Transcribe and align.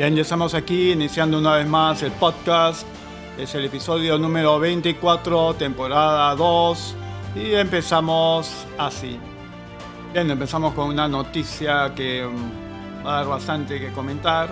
Bien, 0.00 0.16
ya 0.16 0.22
estamos 0.22 0.54
aquí 0.54 0.92
iniciando 0.92 1.36
una 1.36 1.56
vez 1.56 1.66
más 1.66 2.02
el 2.02 2.12
podcast. 2.12 2.86
Es 3.36 3.54
el 3.54 3.66
episodio 3.66 4.16
número 4.16 4.58
24, 4.58 5.52
temporada 5.56 6.34
2. 6.36 6.96
Y 7.36 7.52
empezamos 7.52 8.66
así. 8.78 9.20
Bien, 10.14 10.30
empezamos 10.30 10.72
con 10.72 10.88
una 10.88 11.06
noticia 11.06 11.92
que 11.94 12.26
mm, 12.26 13.06
va 13.06 13.12
a 13.12 13.16
dar 13.16 13.26
bastante 13.26 13.78
que 13.78 13.92
comentar. 13.92 14.48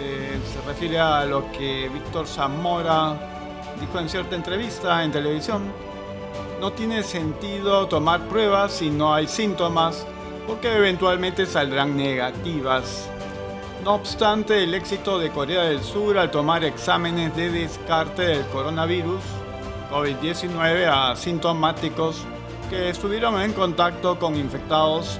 Eh, 0.00 0.38
se 0.52 0.64
refiere 0.64 1.00
a 1.00 1.24
lo 1.24 1.50
que 1.50 1.90
Víctor 1.92 2.28
Zamora 2.28 3.16
dijo 3.80 3.98
en 3.98 4.08
cierta 4.08 4.36
entrevista 4.36 5.02
en 5.02 5.10
televisión. 5.10 5.64
No 6.60 6.70
tiene 6.70 7.02
sentido 7.02 7.88
tomar 7.88 8.20
pruebas 8.28 8.74
si 8.74 8.88
no 8.88 9.12
hay 9.12 9.26
síntomas, 9.26 10.06
porque 10.46 10.76
eventualmente 10.76 11.44
saldrán 11.44 11.96
negativas. 11.96 13.10
No 13.84 13.96
obstante, 13.96 14.62
el 14.62 14.72
éxito 14.72 15.18
de 15.18 15.30
Corea 15.30 15.64
del 15.64 15.82
Sur 15.82 16.16
al 16.16 16.30
tomar 16.30 16.64
exámenes 16.64 17.36
de 17.36 17.50
descarte 17.50 18.22
del 18.22 18.46
coronavirus 18.46 19.20
COVID-19 19.90 20.86
a 20.86 21.10
asintomáticos 21.10 22.22
que 22.70 22.88
estuvieron 22.88 23.38
en 23.42 23.52
contacto 23.52 24.18
con 24.18 24.36
infectados, 24.36 25.18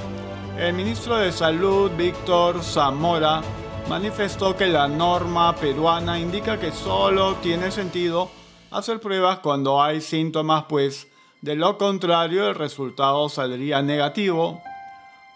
el 0.59 0.73
ministro 0.73 1.19
de 1.19 1.31
Salud, 1.31 1.91
Víctor 1.91 2.63
Zamora, 2.63 3.43
manifestó 3.87 4.57
que 4.57 4.69
la 4.69 4.89
norma 4.89 5.55
peruana 5.57 6.19
indica 6.19 6.59
que 6.59 6.73
solo 6.73 7.35
tiene 7.43 7.71
sentido 7.71 8.31
hacer 8.71 8.99
pruebas 8.99 9.41
cuando 9.41 9.83
hay 9.83 10.01
síntomas, 10.01 10.65
pues 10.71 11.07
de 11.43 11.55
lo 11.55 11.77
contrario 11.77 12.49
el 12.49 12.55
resultado 12.55 13.29
saldría 13.29 13.83
negativo. 13.83 14.63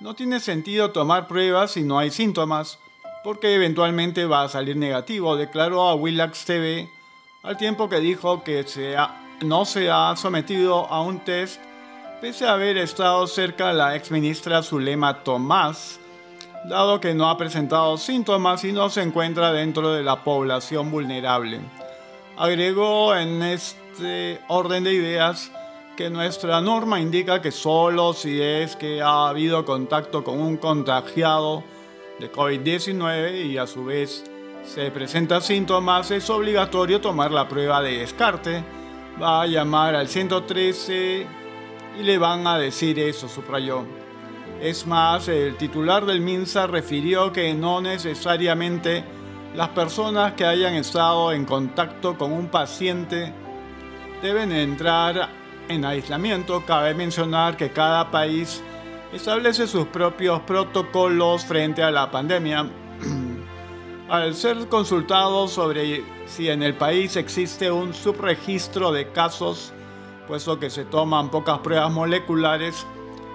No 0.01 0.15
tiene 0.15 0.41
sentido 0.41 0.93
tomar 0.93 1.29
pruebas 1.29 1.73
si 1.73 1.83
no 1.83 1.99
hay 1.99 2.11
síntomas 2.11 2.79
porque 3.25 3.55
eventualmente 3.55 4.25
va 4.27 4.43
a 4.43 4.49
salir 4.49 4.77
negativo, 4.77 5.37
declaró 5.37 5.83
a 5.83 5.95
Willax 5.95 6.45
TV 6.45 6.89
al 7.43 7.57
tiempo 7.57 7.89
que 7.89 8.01
dijo 8.01 8.43
que 8.43 8.65
no 9.43 9.65
se 9.65 9.91
ha 9.91 10.15
sometido 10.17 10.87
a 10.87 11.03
un 11.03 11.21
test 11.21 11.61
pese 12.21 12.47
a 12.47 12.55
haber 12.55 12.79
estado 12.79 13.27
cerca 13.27 13.69
de 13.69 13.75
la 13.75 13.95
ex 13.95 14.11
ministra 14.11 14.63
Zulema 14.63 15.23
Tomás, 15.23 16.01
dado 16.69 17.01
que 17.01 17.15
no 17.15 17.31
ha 17.31 17.39
presentado 17.39 17.97
síntomas 17.97 18.65
y 18.65 18.73
no 18.73 18.91
se 18.91 19.03
encuentra 19.03 19.53
dentro 19.53 19.93
de 19.93 20.03
la 20.03 20.25
población 20.25 20.91
vulnerable. 20.91 21.61
Agregó 22.37 23.15
en 23.15 23.43
este 23.43 24.41
orden 24.49 24.85
de 24.85 24.95
ideas 24.95 25.53
que 25.97 26.11
nuestra 26.11 26.61
norma 26.61 27.01
indica 27.01 27.41
que 27.41 27.53
solo 27.53 28.13
si 28.13 28.41
es 28.41 28.75
que 28.77 29.01
ha 29.01 29.29
habido 29.29 29.65
contacto 29.65 30.25
con 30.25 30.41
un 30.41 30.57
contagiado 30.57 31.63
de 32.19 32.31
COVID-19 32.31 33.47
y 33.47 33.59
a 33.59 33.67
su 33.67 33.85
vez 33.85 34.25
se 34.65 34.91
presentan 34.91 35.41
síntomas, 35.41 36.11
es 36.11 36.29
obligatorio 36.29 37.01
tomar 37.01 37.31
la 37.31 37.49
prueba 37.49 37.81
de 37.81 37.99
descarte. 37.99 38.63
Va 39.21 39.43
a 39.43 39.47
llamar 39.47 39.95
al 39.95 40.09
113 40.09 41.27
y 41.99 42.03
le 42.03 42.19
van 42.19 42.47
a 42.47 42.59
decir 42.59 42.99
eso, 42.99 43.29
subrayó. 43.29 43.85
Es 44.61 44.87
más, 44.87 45.29
el 45.29 45.57
titular 45.57 46.05
del 46.05 46.21
MINSA 46.21 46.67
refirió 46.67 47.33
que 47.33 47.55
no 47.55 47.81
necesariamente 47.81 49.05
las 49.55 49.69
personas 49.71 50.35
que 50.35 50.45
hayan 50.45 50.75
estado 50.75 51.33
en 51.33 51.45
contacto 51.45 52.19
con 52.19 52.33
un 52.33 52.49
paciente 52.49 53.33
deben 54.23 54.53
entrar 54.53 55.31
en 55.69 55.85
aislamiento. 55.85 56.65
Cabe 56.67 56.95
mencionar 56.95 57.57
que 57.57 57.71
cada 57.71 58.11
país 58.11 58.63
establece 59.13 59.67
sus 59.67 59.87
propios 59.87 60.41
protocolos 60.41 61.45
frente 61.45 61.83
a 61.83 61.91
la 61.91 62.11
pandemia. 62.11 62.69
Al 64.09 64.35
ser 64.35 64.69
consultado 64.69 65.49
sobre 65.49 66.05
si 66.27 66.49
en 66.49 66.63
el 66.63 66.75
país 66.75 67.17
existe 67.17 67.71
un 67.71 67.93
subregistro 67.95 68.93
de 68.93 69.11
casos, 69.13 69.73
puesto 70.27 70.59
que 70.59 70.71
se 70.71 70.85
toman 70.85 71.31
pocas 71.31 71.59
pruebas 71.59 71.93
moleculares, 71.93 72.87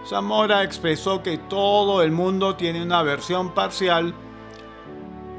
Zamora 0.05 0.63
expresó 0.63 1.23
que 1.23 1.37
todo 1.37 2.01
el 2.01 2.11
mundo 2.11 2.55
tiene 2.55 2.81
una 2.81 3.03
versión 3.03 3.53
parcial, 3.53 4.13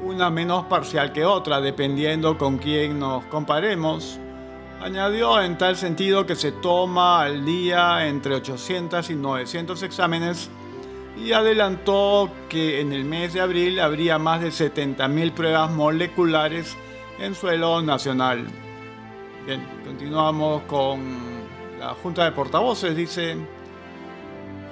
una 0.03 0.29
menos 0.29 0.65
parcial 0.65 1.13
que 1.13 1.23
otra, 1.23 1.61
dependiendo 1.61 2.37
con 2.37 2.57
quién 2.57 2.99
nos 2.99 3.25
comparemos. 3.25 4.19
Añadió 4.81 5.41
en 5.41 5.57
tal 5.57 5.77
sentido 5.77 6.25
que 6.25 6.35
se 6.35 6.51
toma 6.51 7.23
al 7.23 7.45
día 7.45 8.07
entre 8.07 8.35
800 8.35 9.09
y 9.09 9.15
900 9.15 9.81
exámenes 9.83 10.49
y 11.17 11.31
adelantó 11.31 12.29
que 12.49 12.81
en 12.81 12.91
el 12.93 13.05
mes 13.05 13.33
de 13.33 13.41
abril 13.41 13.79
habría 13.79 14.19
más 14.19 14.41
de 14.41 14.49
70.000 14.49 15.31
pruebas 15.31 15.71
moleculares 15.71 16.75
en 17.19 17.33
suelo 17.33 17.81
nacional. 17.81 18.45
Bien, 19.45 19.65
continuamos 19.85 20.63
con 20.63 20.99
la 21.79 21.93
Junta 21.95 22.25
de 22.25 22.31
Portavoces. 22.33 22.95
Dice, 22.95 23.37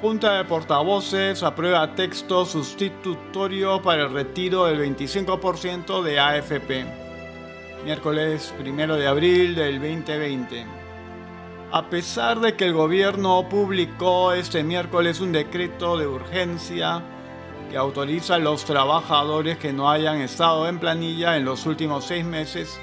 Junta 0.01 0.33
de 0.33 0.43
Portavoces 0.43 1.41
aprueba 1.43 1.95
texto 1.95 2.45
sustitutorio 2.45 3.81
para 3.81 4.03
el 4.03 4.11
retiro 4.11 4.65
del 4.65 4.79
25% 4.95 6.03
de 6.03 6.19
AFP 6.19 7.02
miércoles 7.83 8.53
1 8.57 8.95
de 8.95 9.07
abril 9.07 9.55
del 9.55 9.79
2020. 9.79 10.65
A 11.71 11.89
pesar 11.89 12.39
de 12.39 12.55
que 12.55 12.65
el 12.65 12.73
gobierno 12.73 13.47
publicó 13.49 14.31
este 14.31 14.63
miércoles 14.63 15.19
un 15.19 15.33
decreto 15.33 15.97
de 15.97 16.07
urgencia 16.07 17.01
que 17.69 17.75
autoriza 17.75 18.35
a 18.35 18.39
los 18.39 18.63
trabajadores 18.63 19.57
que 19.57 19.73
no 19.73 19.89
hayan 19.89 20.21
estado 20.21 20.67
en 20.69 20.79
planilla 20.79 21.35
en 21.35 21.43
los 21.43 21.65
últimos 21.65 22.05
seis 22.05 22.23
meses 22.23 22.79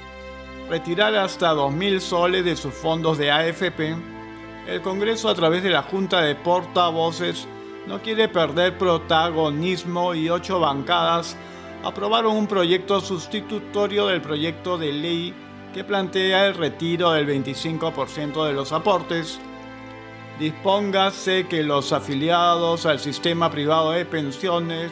retirar 0.69 1.15
hasta 1.15 1.53
2.000 1.53 1.99
soles 1.99 2.45
de 2.45 2.55
sus 2.55 2.73
fondos 2.73 3.17
de 3.17 3.31
AFP, 3.31 3.95
el 4.67 4.81
Congreso 4.81 5.29
a 5.29 5.35
través 5.35 5.63
de 5.63 5.69
la 5.69 5.81
Junta 5.83 6.21
de 6.21 6.35
Portavoces 6.35 7.47
no 7.87 8.01
quiere 8.01 8.29
perder 8.29 8.77
protagonismo 8.77 10.13
y 10.13 10.29
ocho 10.29 10.59
bancadas 10.59 11.35
aprobaron 11.83 12.35
un 12.35 12.47
proyecto 12.47 13.01
sustitutorio 13.01 14.07
del 14.07 14.21
proyecto 14.21 14.77
de 14.77 14.93
ley 14.93 15.33
que 15.73 15.83
plantea 15.83 16.47
el 16.47 16.55
retiro 16.55 17.11
del 17.11 17.27
25% 17.27 18.45
de 18.45 18.53
los 18.53 18.71
aportes. 18.71 19.39
Dispóngase 20.39 21.47
que 21.47 21.63
los 21.63 21.93
afiliados 21.93 22.85
al 22.85 22.99
sistema 22.99 23.49
privado 23.49 23.91
de 23.91 24.05
pensiones, 24.05 24.91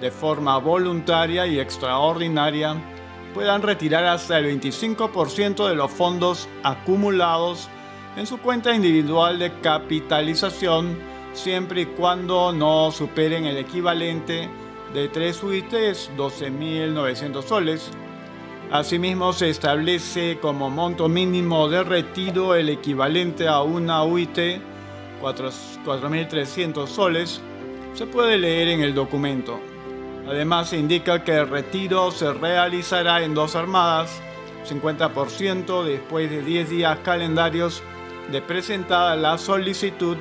de 0.00 0.10
forma 0.10 0.58
voluntaria 0.58 1.46
y 1.46 1.58
extraordinaria, 1.58 2.76
puedan 3.32 3.62
retirar 3.62 4.04
hasta 4.06 4.38
el 4.38 4.60
25% 4.60 5.68
de 5.68 5.74
los 5.74 5.90
fondos 5.90 6.48
acumulados 6.62 7.68
en 8.16 8.26
su 8.26 8.38
cuenta 8.38 8.74
individual 8.74 9.38
de 9.38 9.52
capitalización, 9.60 10.96
siempre 11.32 11.82
y 11.82 11.86
cuando 11.86 12.52
no 12.52 12.92
superen 12.92 13.46
el 13.46 13.56
equivalente 13.56 14.48
de 14.94 15.08
3 15.08 15.42
UITs 15.42 16.10
12.900 16.16 17.42
soles. 17.42 17.90
Asimismo, 18.70 19.32
se 19.32 19.50
establece 19.50 20.38
como 20.40 20.70
monto 20.70 21.08
mínimo 21.08 21.68
de 21.68 21.82
retiro 21.82 22.54
el 22.54 22.68
equivalente 22.70 23.48
a 23.48 23.62
una 23.62 24.04
UIT 24.04 24.38
4.300 25.20 26.86
soles. 26.86 27.40
Se 27.94 28.06
puede 28.06 28.38
leer 28.38 28.68
en 28.68 28.80
el 28.80 28.94
documento. 28.94 29.58
Además, 30.28 30.70
se 30.70 30.78
indica 30.78 31.24
que 31.24 31.32
el 31.32 31.48
retiro 31.48 32.10
se 32.12 32.32
realizará 32.32 33.22
en 33.22 33.34
dos 33.34 33.56
armadas, 33.56 34.22
50% 34.66 35.82
después 35.84 36.30
de 36.30 36.40
10 36.42 36.70
días 36.70 36.98
calendarios 37.04 37.82
de 38.30 38.40
presentada 38.40 39.16
la 39.16 39.38
solicitud 39.38 40.16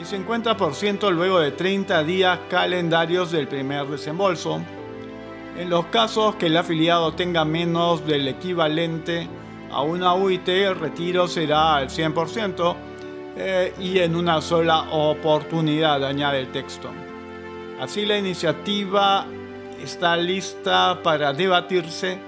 y 0.00 0.04
50% 0.04 1.10
luego 1.10 1.40
de 1.40 1.50
30 1.50 2.02
días 2.04 2.38
calendarios 2.48 3.30
del 3.30 3.46
primer 3.46 3.86
desembolso. 3.86 4.62
En 5.58 5.68
los 5.68 5.86
casos 5.86 6.36
que 6.36 6.46
el 6.46 6.56
afiliado 6.56 7.12
tenga 7.12 7.44
menos 7.44 8.06
del 8.06 8.26
equivalente 8.28 9.28
a 9.70 9.82
una 9.82 10.14
UIT, 10.14 10.48
el 10.48 10.76
retiro 10.76 11.28
será 11.28 11.76
al 11.76 11.90
100% 11.90 12.76
eh, 13.36 13.74
y 13.78 13.98
en 13.98 14.16
una 14.16 14.40
sola 14.40 14.90
oportunidad, 14.90 16.02
añade 16.02 16.40
el 16.40 16.50
texto. 16.50 16.88
Así 17.78 18.06
la 18.06 18.16
iniciativa 18.16 19.26
está 19.82 20.16
lista 20.16 21.00
para 21.02 21.34
debatirse 21.34 22.18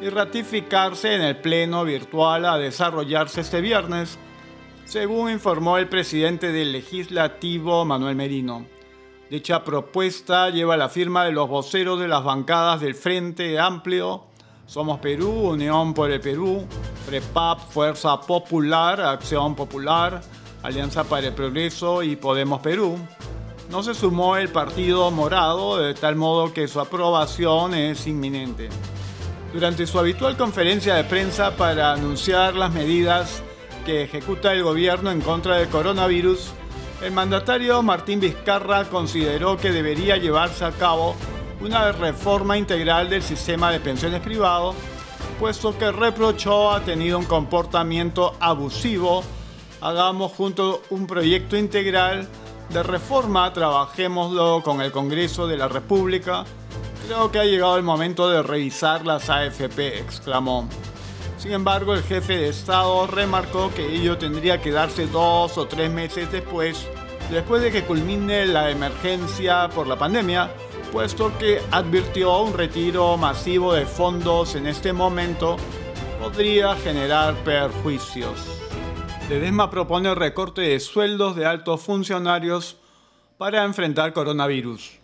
y 0.00 0.08
ratificarse 0.10 1.14
en 1.14 1.22
el 1.22 1.36
Pleno 1.36 1.84
virtual 1.84 2.44
a 2.44 2.56
desarrollarse 2.56 3.40
este 3.40 3.60
viernes 3.60 4.16
según 4.86 5.30
informó 5.30 5.78
el 5.78 5.88
presidente 5.88 6.52
del 6.52 6.70
legislativo 6.70 7.84
Manuel 7.84 8.14
Merino. 8.14 8.66
Dicha 9.28 9.64
propuesta 9.64 10.48
lleva 10.50 10.76
la 10.76 10.88
firma 10.88 11.24
de 11.24 11.32
los 11.32 11.48
voceros 11.48 11.98
de 11.98 12.06
las 12.06 12.22
bancadas 12.22 12.80
del 12.80 12.94
Frente 12.94 13.58
Amplio, 13.58 14.26
Somos 14.66 15.00
Perú, 15.00 15.50
Unión 15.50 15.92
por 15.92 16.12
el 16.12 16.20
Perú, 16.20 16.64
PREPAP, 17.04 17.68
Fuerza 17.68 18.20
Popular, 18.20 19.00
Acción 19.00 19.56
Popular, 19.56 20.20
Alianza 20.62 21.02
para 21.02 21.26
el 21.26 21.34
Progreso 21.34 22.04
y 22.04 22.14
Podemos 22.14 22.60
Perú. 22.60 22.96
no 23.68 23.82
se 23.82 23.94
sumó 23.94 24.36
el 24.36 24.48
Partido 24.50 25.10
Morado, 25.10 25.78
de 25.78 25.94
tal 25.94 26.14
modo 26.14 26.52
que 26.52 26.68
su 26.68 26.78
aprobación 26.78 27.74
es 27.74 28.06
inminente. 28.06 28.68
Durante 29.52 29.88
su 29.88 29.98
habitual 29.98 30.36
conferencia 30.36 30.94
de 30.94 31.02
prensa 31.02 31.56
para 31.56 31.92
anunciar 31.92 32.54
las 32.54 32.72
medidas 32.72 33.42
que 33.86 34.02
ejecuta 34.02 34.52
el 34.52 34.64
gobierno 34.64 35.12
en 35.12 35.20
contra 35.20 35.58
del 35.58 35.68
coronavirus, 35.68 36.50
el 37.02 37.12
mandatario 37.12 37.82
Martín 37.84 38.18
Vizcarra 38.18 38.84
consideró 38.86 39.56
que 39.56 39.70
debería 39.70 40.16
llevarse 40.16 40.64
a 40.64 40.72
cabo 40.72 41.14
una 41.60 41.92
reforma 41.92 42.58
integral 42.58 43.08
del 43.08 43.22
sistema 43.22 43.70
de 43.70 43.78
pensiones 43.78 44.20
privado, 44.20 44.74
puesto 45.38 45.78
que 45.78 45.92
reprochó 45.92 46.72
ha 46.72 46.80
tenido 46.80 47.16
un 47.16 47.26
comportamiento 47.26 48.34
abusivo. 48.40 49.22
Hagamos 49.80 50.32
junto 50.32 50.82
un 50.90 51.06
proyecto 51.06 51.56
integral 51.56 52.28
de 52.70 52.82
reforma, 52.82 53.52
trabajémoslo 53.52 54.62
con 54.64 54.80
el 54.80 54.90
Congreso 54.90 55.46
de 55.46 55.58
la 55.58 55.68
República. 55.68 56.44
Creo 57.06 57.30
que 57.30 57.38
ha 57.38 57.44
llegado 57.44 57.76
el 57.76 57.84
momento 57.84 58.28
de 58.28 58.42
revisar 58.42 59.06
las 59.06 59.30
AFP, 59.30 60.00
exclamó. 60.00 60.68
Sin 61.38 61.52
embargo, 61.52 61.94
el 61.94 62.02
jefe 62.02 62.38
de 62.38 62.48
Estado 62.48 63.06
remarcó 63.06 63.72
que 63.74 63.86
ello 63.86 64.16
tendría 64.16 64.60
que 64.60 64.70
darse 64.70 65.06
dos 65.06 65.58
o 65.58 65.66
tres 65.66 65.90
meses 65.90 66.32
después, 66.32 66.88
después 67.30 67.62
de 67.62 67.70
que 67.70 67.84
culmine 67.84 68.46
la 68.46 68.70
emergencia 68.70 69.68
por 69.68 69.86
la 69.86 69.98
pandemia, 69.98 70.50
puesto 70.92 71.36
que 71.38 71.60
advirtió 71.70 72.42
un 72.42 72.54
retiro 72.54 73.16
masivo 73.16 73.74
de 73.74 73.84
fondos 73.84 74.54
en 74.54 74.66
este 74.66 74.92
momento 74.92 75.56
podría 76.20 76.74
generar 76.76 77.34
perjuicios. 77.44 78.40
Ledesma 79.28 79.70
propone 79.70 80.14
recorte 80.14 80.62
de 80.62 80.80
sueldos 80.80 81.36
de 81.36 81.44
altos 81.44 81.82
funcionarios 81.82 82.78
para 83.36 83.64
enfrentar 83.64 84.12
coronavirus. 84.12 84.98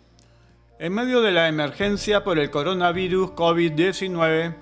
En 0.79 0.93
medio 0.93 1.21
de 1.21 1.31
la 1.31 1.47
emergencia 1.47 2.23
por 2.23 2.39
el 2.39 2.49
coronavirus 2.49 3.31
COVID-19, 3.31 4.55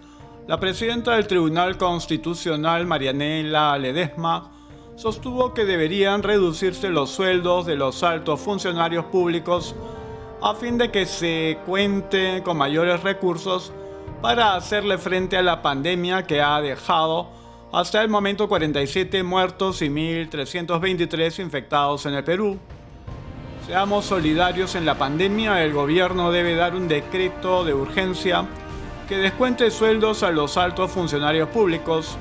la 0.48 0.60
presidenta 0.60 1.16
del 1.16 1.28
Tribunal 1.28 1.78
Constitucional, 1.78 2.88
Marianela 2.88 3.78
Ledesma, 3.78 4.52
sostuvo 4.96 5.54
que 5.54 5.66
deberían 5.66 6.24
reducirse 6.24 6.90
los 6.90 7.12
sueldos 7.12 7.66
de 7.66 7.76
los 7.76 8.04
altos 8.04 8.40
funcionarios 8.40 9.06
públicos 9.06 9.76
a 10.42 10.56
fin 10.56 10.78
de 10.78 10.90
que 10.90 11.06
se 11.06 11.60
cuente 11.66 12.42
con 12.44 12.58
mayores 12.58 13.04
recursos 13.04 13.72
para 14.22 14.56
hacerle 14.56 14.98
frente 14.98 15.38
a 15.38 15.44
la 15.44 15.62
pandemia 15.62 16.26
que 16.26 16.42
ha 16.42 16.60
dejado 16.60 17.30
hasta 17.72 18.02
el 18.02 18.10
momento 18.10 18.50
47 18.50 19.24
muertos 19.24 19.82
y 19.82 19.90
1.323 19.90 21.40
infectados 21.40 22.06
en 22.08 22.16
el 22.16 22.24
Perú. 22.24 22.60
Seamos 23.68 24.06
solidarios 24.06 24.74
en 24.76 24.86
la 24.86 24.98
pandemia, 24.98 25.64
el 25.64 25.72
gobierno 25.72 26.32
debe 26.32 26.56
dar 26.56 26.76
un 26.76 26.88
decreto 26.88 27.64
de 27.64 27.74
urgencia 27.74 28.48
que 29.12 29.18
descuente 29.18 29.70
sueldos 29.72 30.24
a 30.24 30.32
los 30.32 30.56
altos 30.56 30.90
funcionarios 30.90 31.50
públicos. 31.50 32.18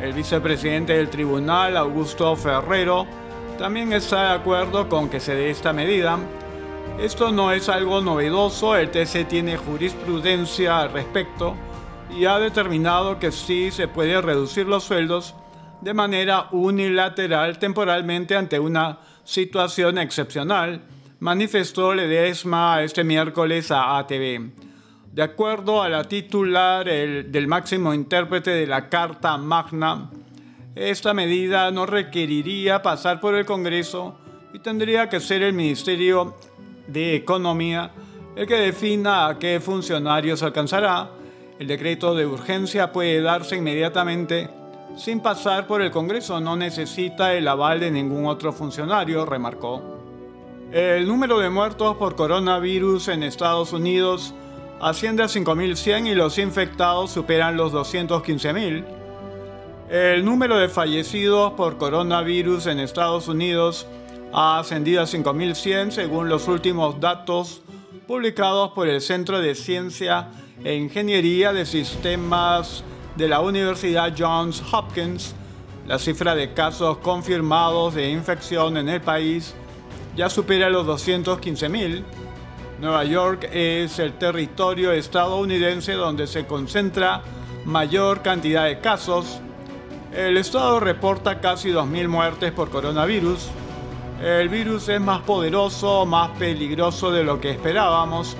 El 0.00 0.14
vicepresidente 0.14 0.94
del 0.94 1.10
tribunal, 1.10 1.76
Augusto 1.76 2.34
Ferrero, 2.34 3.06
también 3.58 3.92
está 3.92 4.22
de 4.22 4.34
acuerdo 4.36 4.88
con 4.88 5.10
que 5.10 5.20
se 5.20 5.34
dé 5.34 5.50
esta 5.50 5.74
medida 5.74 6.18
esto 6.98 7.30
no 7.30 7.52
es 7.52 7.68
algo 7.68 8.00
novedoso, 8.00 8.74
el 8.74 8.90
TC 8.90 9.28
tiene 9.28 9.58
jurisprudencia 9.58 10.80
al 10.80 10.92
respecto 10.92 11.56
y 12.16 12.24
ha 12.24 12.38
determinado 12.38 13.18
que 13.18 13.32
sí 13.32 13.70
se 13.70 13.86
puede 13.86 14.18
reducir 14.22 14.66
los 14.66 14.84
sueldos 14.84 15.34
de 15.82 15.92
manera 15.92 16.48
unilateral 16.52 17.58
temporalmente 17.58 18.34
ante 18.34 18.58
una 18.58 19.00
situación 19.24 19.98
excepcional, 19.98 20.84
manifestó 21.18 21.94
Ledesma 21.94 22.82
este 22.82 23.04
miércoles 23.04 23.70
a 23.70 23.98
ATV. 23.98 24.69
De 25.12 25.22
acuerdo 25.22 25.82
a 25.82 25.88
la 25.88 26.04
titular 26.04 26.86
del 26.86 27.48
máximo 27.48 27.92
intérprete 27.92 28.50
de 28.50 28.66
la 28.66 28.88
Carta 28.88 29.36
Magna, 29.36 30.08
esta 30.76 31.12
medida 31.12 31.68
no 31.72 31.84
requeriría 31.84 32.80
pasar 32.80 33.20
por 33.20 33.34
el 33.34 33.44
Congreso 33.44 34.16
y 34.54 34.60
tendría 34.60 35.08
que 35.08 35.18
ser 35.18 35.42
el 35.42 35.52
Ministerio 35.52 36.36
de 36.86 37.16
Economía 37.16 37.90
el 38.36 38.46
que 38.46 38.54
defina 38.54 39.26
a 39.26 39.38
qué 39.38 39.58
funcionarios 39.58 40.44
alcanzará. 40.44 41.10
El 41.58 41.66
decreto 41.66 42.14
de 42.14 42.26
urgencia 42.26 42.92
puede 42.92 43.20
darse 43.20 43.56
inmediatamente 43.56 44.48
sin 44.96 45.20
pasar 45.20 45.66
por 45.66 45.82
el 45.82 45.90
Congreso, 45.90 46.40
no 46.40 46.56
necesita 46.56 47.34
el 47.34 47.48
aval 47.48 47.80
de 47.80 47.90
ningún 47.90 48.26
otro 48.26 48.52
funcionario, 48.52 49.26
remarcó. 49.26 49.98
El 50.70 51.06
número 51.08 51.40
de 51.40 51.50
muertos 51.50 51.96
por 51.96 52.14
coronavirus 52.14 53.08
en 53.08 53.24
Estados 53.24 53.72
Unidos 53.72 54.34
asciende 54.80 55.22
a 55.22 55.26
5.100 55.26 56.08
y 56.08 56.14
los 56.14 56.38
infectados 56.38 57.10
superan 57.10 57.56
los 57.56 57.72
215.000. 57.72 58.84
El 59.90 60.24
número 60.24 60.56
de 60.58 60.68
fallecidos 60.68 61.52
por 61.52 61.76
coronavirus 61.76 62.66
en 62.66 62.80
Estados 62.80 63.28
Unidos 63.28 63.86
ha 64.32 64.58
ascendido 64.60 65.02
a 65.02 65.06
5.100 65.06 65.90
según 65.90 66.28
los 66.28 66.48
últimos 66.48 67.00
datos 67.00 67.62
publicados 68.06 68.70
por 68.70 68.88
el 68.88 69.00
Centro 69.00 69.40
de 69.40 69.54
Ciencia 69.54 70.30
e 70.64 70.74
Ingeniería 70.74 71.52
de 71.52 71.66
Sistemas 71.66 72.84
de 73.16 73.28
la 73.28 73.40
Universidad 73.40 74.14
Johns 74.16 74.62
Hopkins. 74.72 75.34
La 75.86 75.98
cifra 75.98 76.34
de 76.34 76.52
casos 76.54 76.98
confirmados 76.98 77.94
de 77.94 78.10
infección 78.10 78.76
en 78.76 78.88
el 78.88 79.00
país 79.00 79.54
ya 80.16 80.30
supera 80.30 80.70
los 80.70 80.86
215.000. 80.86 82.04
Nueva 82.80 83.04
York 83.04 83.46
es 83.52 83.98
el 83.98 84.14
territorio 84.14 84.92
estadounidense 84.92 85.92
donde 85.92 86.26
se 86.26 86.46
concentra 86.46 87.20
mayor 87.66 88.22
cantidad 88.22 88.64
de 88.64 88.80
casos. 88.80 89.38
El 90.14 90.38
estado 90.38 90.80
reporta 90.80 91.40
casi 91.40 91.68
2.000 91.68 92.08
muertes 92.08 92.52
por 92.52 92.70
coronavirus, 92.70 93.50
el 94.24 94.48
virus 94.48 94.88
es 94.88 95.00
más 95.00 95.20
poderoso, 95.20 96.06
más 96.06 96.30
peligroso 96.38 97.10
de 97.10 97.22
lo 97.22 97.38
que 97.38 97.50
esperábamos, 97.50 98.34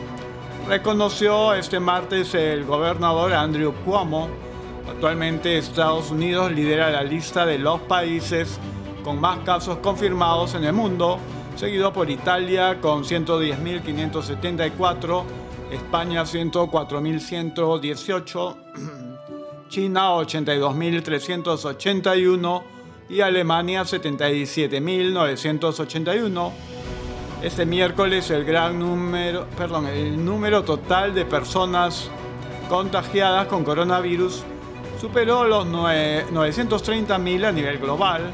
reconoció 0.66 1.52
este 1.52 1.78
martes 1.78 2.34
el 2.34 2.64
gobernador 2.64 3.34
Andrew 3.34 3.74
Cuomo. 3.84 4.28
Actualmente 4.88 5.58
Estados 5.58 6.10
Unidos 6.10 6.50
lidera 6.50 6.90
la 6.90 7.02
lista 7.02 7.44
de 7.44 7.58
los 7.58 7.80
países 7.82 8.58
con 9.04 9.20
más 9.20 9.40
casos 9.40 9.78
confirmados 9.78 10.54
en 10.54 10.64
el 10.64 10.72
mundo, 10.72 11.18
seguido 11.60 11.92
por 11.92 12.08
Italia 12.08 12.80
con 12.80 13.04
110.574, 13.04 15.24
España 15.70 16.22
104.118, 16.22 18.56
China 19.68 20.14
82.381, 20.14 22.62
y 23.10 23.20
Alemania 23.20 23.82
77.981. 23.82 26.50
Este 27.42 27.66
miércoles 27.66 28.30
el 28.30 28.46
gran 28.46 28.78
número, 28.78 29.46
perdón, 29.58 29.86
el 29.88 30.24
número 30.24 30.64
total 30.64 31.12
de 31.12 31.26
personas 31.26 32.10
contagiadas 32.70 33.48
con 33.48 33.64
coronavirus 33.64 34.44
superó 34.98 35.44
los 35.44 35.66
930.000 35.66 37.44
a 37.44 37.52
nivel 37.52 37.76
global. 37.76 38.32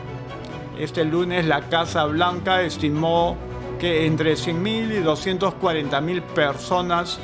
Este 0.78 1.04
lunes 1.06 1.46
la 1.46 1.62
Casa 1.68 2.04
Blanca 2.04 2.60
estimó 2.60 3.36
que 3.78 4.06
entre 4.06 4.34
100.000 4.34 5.00
y 5.00 5.02
240.000 5.02 6.22
personas 6.22 7.18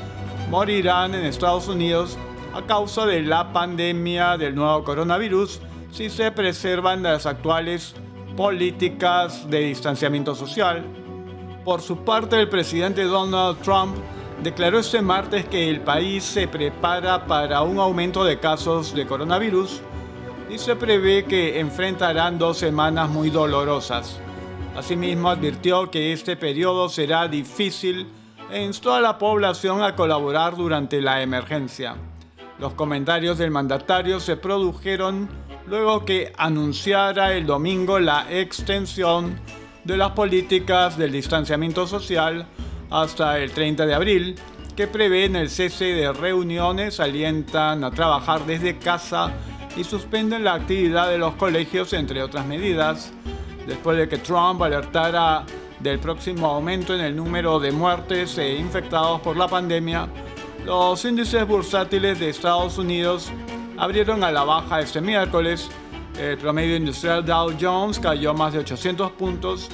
morirán 0.49 1.15
en 1.15 1.27
Estados 1.27 1.69
Unidos 1.69 2.17
a 2.55 2.63
causa 2.63 3.05
de 3.05 3.23
la 3.23 3.53
pandemia 3.53 4.39
del 4.39 4.55
nuevo 4.55 4.85
coronavirus 4.85 5.61
si 5.91 6.09
se 6.09 6.33
preservan 6.33 7.03
las 7.03 7.27
actuales 7.27 7.95
políticas 8.37 9.49
de 9.51 9.61
distanciamiento 9.61 10.35
social. 10.35 10.83
Por 11.63 11.83
su 11.83 11.99
parte, 11.99 12.41
el 12.41 12.49
presidente 12.49 13.05
Donald 13.05 13.61
Trump 13.61 13.97
declaró 14.43 14.79
este 14.79 15.03
martes 15.03 15.45
que 15.45 15.69
el 15.69 15.83
país 15.83 16.25
se 16.25 16.49
prepara 16.49 17.27
para 17.27 17.61
un 17.61 17.79
aumento 17.79 18.25
de 18.25 18.41
casos 18.41 18.95
de 18.95 19.07
coronavirus 19.07 19.83
y 20.53 20.59
se 20.59 20.77
prevé 20.77 21.25
que 21.25 21.59
enfrentarán 21.61 22.39
dos 22.39 22.59
semanas 22.59 23.09
muy 23.09 23.31
dolorosas. 23.31 24.19
Asimismo, 24.77 25.31
advirtió 25.31 25.91
que 25.91 26.13
este 26.13 26.37
periodo 26.37 26.91
será 26.91 27.27
difícil 27.27 28.07
e 28.51 28.63
instó 28.63 28.93
a 28.93 29.01
la 29.01 29.17
población 29.17 29.83
a 29.83 29.97
colaborar 29.97 30.55
durante 30.55 31.01
la 31.01 31.23
emergencia. 31.23 31.97
Los 32.59 32.75
comentarios 32.75 33.39
del 33.39 33.51
mandatario 33.51 34.21
se 34.21 34.37
produjeron 34.37 35.31
luego 35.67 36.05
que 36.05 36.35
anunciara 36.37 37.33
el 37.33 37.47
domingo 37.47 37.99
la 37.99 38.27
extensión 38.31 39.41
de 39.85 39.97
las 39.97 40.11
políticas 40.11 40.99
del 40.99 41.13
distanciamiento 41.13 41.87
social 41.87 42.47
hasta 42.91 43.39
el 43.39 43.53
30 43.53 43.87
de 43.87 43.95
abril, 43.95 44.35
que 44.77 44.87
prevén 44.87 45.35
el 45.35 45.49
cese 45.49 45.87
de 45.87 46.13
reuniones, 46.13 47.01
alientan 47.01 47.85
a 47.85 47.91
trabajar 47.91 48.45
desde 48.45 48.79
casa 48.79 49.33
y 49.76 49.85
suspenden 49.85 50.45
la 50.45 50.55
actividad 50.55 51.09
de 51.09 51.19
los 51.19 51.35
colegios, 51.35 51.93
entre 51.93 52.23
otras 52.23 52.47
medidas, 52.47 53.12
después 53.67 53.97
de 53.97 54.09
que 54.09 54.19
Trump 54.19 54.62
alertara 54.62 55.45
del 55.81 55.99
próximo 55.99 56.47
aumento 56.47 56.95
en 56.95 57.00
el 57.00 57.17
número 57.17 57.59
de 57.59 57.73
muertes 57.73 58.38
e 58.38 58.57
infectados 58.57 59.21
por 59.21 59.37
la 59.37 59.49
pandemia, 59.49 60.09
los 60.64 61.05
índices 61.05 61.47
bursátiles 61.47 62.21
de 62.21 62.29
Estados 62.29 62.79
Unidos 62.79 63.33
abrieron 63.76 64.23
a 64.23 64.31
la 64.31 64.45
baja 64.45 64.81
este 64.81 65.00
miércoles. 65.00 65.69
El 66.19 66.38
promedio 66.38 66.76
industrial 66.76 67.25
Dow 67.25 67.52
Jones 67.61 67.99
cayó 67.99 68.35
más 68.35 68.52
de 68.52 68.61
800 68.61 69.11
puntos 69.12 69.69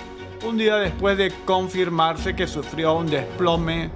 un 0.47 0.57
día 0.57 0.76
después 0.76 1.19
de 1.19 1.33
confirmarse 1.45 2.35
que 2.35 2.47
sufrió 2.47 2.95
un 2.95 3.09
desplome 3.09 3.90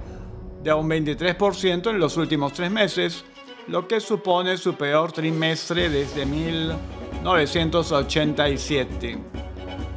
de 0.61 0.73
un 0.73 0.89
23% 0.89 1.89
en 1.89 1.99
los 1.99 2.17
últimos 2.17 2.53
tres 2.53 2.69
meses, 2.69 3.23
lo 3.67 3.87
que 3.87 3.99
supone 3.99 4.57
su 4.57 4.73
peor 4.75 5.11
trimestre 5.11 5.89
desde 5.89 6.25
1987. 6.25 9.17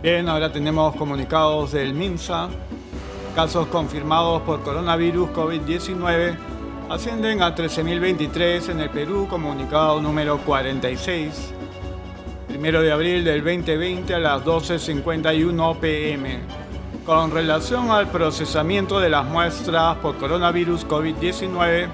Bien, 0.03 0.29
ahora 0.29 0.53
tenemos 0.53 0.95
comunicados 0.97 1.73
del 1.73 1.95
MINSA. 1.95 2.51
Casos 3.35 3.69
confirmados 3.69 4.43
por 4.43 4.63
coronavirus 4.63 5.31
COVID-19 5.31 6.37
ascienden 6.89 7.43
a 7.43 7.53
13.023 7.55 8.71
en 8.71 8.81
el 8.81 8.91
Perú, 8.91 9.27
comunicado 9.29 10.01
número 10.01 10.39
46. 10.39 11.53
Primero 12.49 12.81
de 12.81 12.93
abril 12.93 13.25
del 13.25 13.43
2020 13.43 14.15
a 14.15 14.19
las 14.19 14.45
12.51 14.45 15.79
pm. 15.79 16.39
Con 17.05 17.33
relación 17.33 17.91
al 17.91 18.09
procesamiento 18.09 19.01
de 19.01 19.11
las 19.11 19.27
muestras 19.27 19.97
por 19.99 20.17
coronavirus 20.17 20.87
COVID-19, 20.87 21.89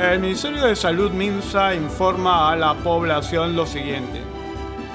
el 0.00 0.18
Ministerio 0.18 0.64
de 0.64 0.74
Salud 0.74 1.12
MINSA 1.12 1.74
informa 1.74 2.50
a 2.50 2.56
la 2.56 2.74
población 2.74 3.54
lo 3.54 3.66
siguiente. 3.66 4.22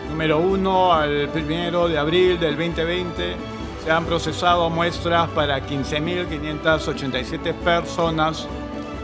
Número 0.09 0.39
1, 0.39 0.93
al 0.93 1.29
1 1.33 1.87
de 1.87 1.97
abril 1.97 2.37
del 2.39 2.57
2020 2.57 3.35
se 3.83 3.91
han 3.91 4.05
procesado 4.05 4.69
muestras 4.69 5.29
para 5.29 5.65
15.587 5.65 7.53
personas 7.53 8.45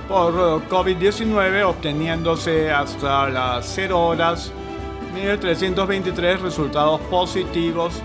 por 0.10 0.34
COVID-19, 0.68 1.64
obteniéndose 1.64 2.70
hasta 2.72 3.30
las 3.30 3.66
0 3.74 4.06
horas 4.06 4.52
1.323 5.16 6.40
resultados 6.40 7.00
positivos 7.10 8.02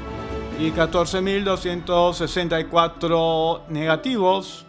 y 0.61 0.71
14.264 0.71 3.63
negativos. 3.69 4.65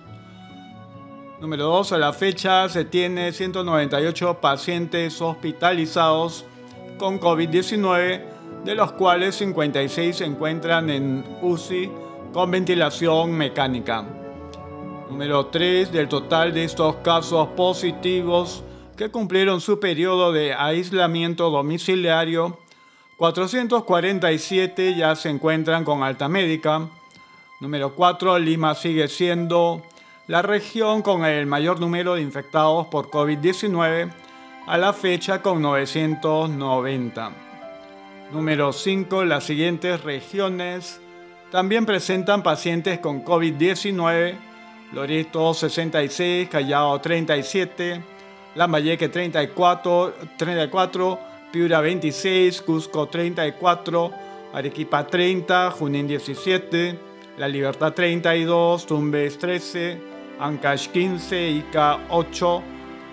Número 1.41 1.65
2. 1.65 1.93
A 1.93 1.97
la 1.97 2.13
fecha 2.13 2.69
se 2.69 2.85
tiene 2.85 3.31
198 3.33 4.37
pacientes 4.39 5.19
hospitalizados 5.21 6.45
con 6.99 7.19
COVID-19, 7.19 8.21
de 8.63 8.75
los 8.75 8.91
cuales 8.91 9.37
56 9.37 10.17
se 10.17 10.25
encuentran 10.25 10.91
en 10.91 11.25
UCI 11.41 11.89
con 12.31 12.51
ventilación 12.51 13.31
mecánica. 13.31 14.05
Número 15.09 15.47
3. 15.47 15.91
Del 15.91 16.07
total 16.07 16.53
de 16.53 16.65
estos 16.65 16.97
casos 16.97 17.47
positivos 17.57 18.63
que 18.95 19.09
cumplieron 19.09 19.61
su 19.61 19.79
periodo 19.79 20.31
de 20.31 20.53
aislamiento 20.53 21.49
domiciliario, 21.49 22.59
447 23.17 24.93
ya 24.95 25.15
se 25.15 25.29
encuentran 25.29 25.85
con 25.85 26.03
alta 26.03 26.29
médica. 26.29 26.87
Número 27.59 27.95
4. 27.95 28.37
Lima 28.37 28.75
sigue 28.75 29.07
siendo 29.07 29.81
la 30.31 30.41
región 30.41 31.01
con 31.01 31.25
el 31.25 31.45
mayor 31.45 31.81
número 31.81 32.15
de 32.15 32.21
infectados 32.21 32.87
por 32.87 33.09
COVID-19 33.09 34.09
a 34.65 34.77
la 34.77 34.93
fecha 34.93 35.41
con 35.41 35.61
990. 35.61 37.31
Número 38.31 38.71
5. 38.71 39.25
Las 39.25 39.43
siguientes 39.43 40.01
regiones 40.05 41.01
también 41.51 41.85
presentan 41.85 42.43
pacientes 42.43 42.99
con 42.99 43.25
COVID-19 43.25 44.37
Loreto 44.93 45.53
66, 45.53 46.47
Callao 46.47 47.01
37, 47.01 48.01
Lambayeque 48.55 49.09
34, 49.09 50.13
34, 50.37 51.19
Piura 51.51 51.81
26, 51.81 52.61
Cusco 52.61 53.09
34, 53.09 54.11
Arequipa 54.53 55.05
30, 55.05 55.71
Junín 55.71 56.07
17, 56.07 56.97
La 57.37 57.49
Libertad 57.49 57.91
32, 57.91 58.85
Tumbes 58.85 59.37
13, 59.37 60.10
Ancash 60.41 60.87
15, 60.89 61.51
Ica 61.51 61.99
8, 62.09 62.63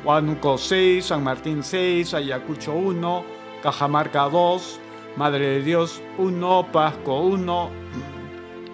Huánuco 0.02 0.56
6, 0.56 1.04
San 1.04 1.22
Martín 1.22 1.62
6, 1.62 2.14
Ayacucho 2.14 2.72
1, 2.72 3.24
Cajamarca 3.62 4.30
2, 4.30 4.80
Madre 5.16 5.46
de 5.46 5.62
Dios 5.62 6.00
1, 6.16 6.68
Pasco 6.72 7.20
1, 7.20 7.70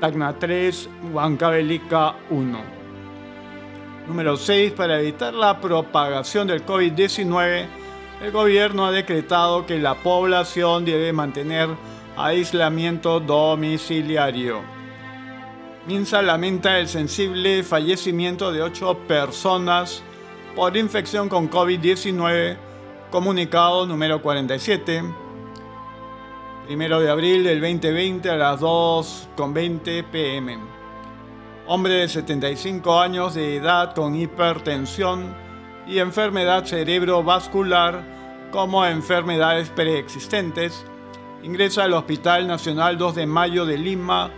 Tacna 0.01 0.39
3, 0.39 0.89
Huancavelica 1.13 2.15
1. 2.31 2.59
Número 4.07 4.37
6. 4.37 4.73
Para 4.73 5.01
evitar 5.01 5.35
la 5.35 5.61
propagación 5.61 6.47
del 6.47 6.65
COVID-19, 6.65 7.67
el 8.23 8.31
gobierno 8.31 8.87
ha 8.87 8.93
decretado 8.93 9.67
que 9.67 9.79
la 9.79 9.95
población 9.97 10.85
debe 10.85 11.13
mantener 11.13 11.71
aislamiento 12.17 13.19
domiciliario. 13.19 14.74
Minsa 15.87 16.23
lamenta 16.23 16.79
el 16.79 16.89
sensible 16.89 17.63
fallecimiento 17.63 18.53
de 18.53 18.63
8 18.63 18.99
personas 19.07 20.03
por 20.57 20.77
infección 20.77 21.29
con 21.29 21.51
COVID-19, 21.51 22.57
comunicado 23.11 23.87
número 23.87 24.23
47. 24.23 25.03
Primero 26.67 27.01
de 27.01 27.11
abril 27.11 27.45
del 27.45 27.61
2020 27.61 28.31
a 28.31 28.37
las 28.37 28.61
2.20 28.61 30.05
pm 30.11 30.75
hombre 31.67 31.95
de 31.95 32.09
75 32.09 33.01
años 33.01 33.35
de 33.35 33.57
edad 33.57 33.95
con 33.95 34.15
hipertensión 34.15 35.35
y 35.87 35.99
enfermedad 35.99 36.67
cerebrovascular 36.67 38.05
como 38.51 38.85
enfermedades 38.85 39.71
preexistentes, 39.71 40.85
ingresa 41.43 41.85
al 41.85 41.95
Hospital 41.95 42.47
Nacional 42.47 42.99
2 42.99 43.15
de 43.15 43.27
Mayo 43.27 43.67
de 43.67 43.79
Lima, 43.79 44.31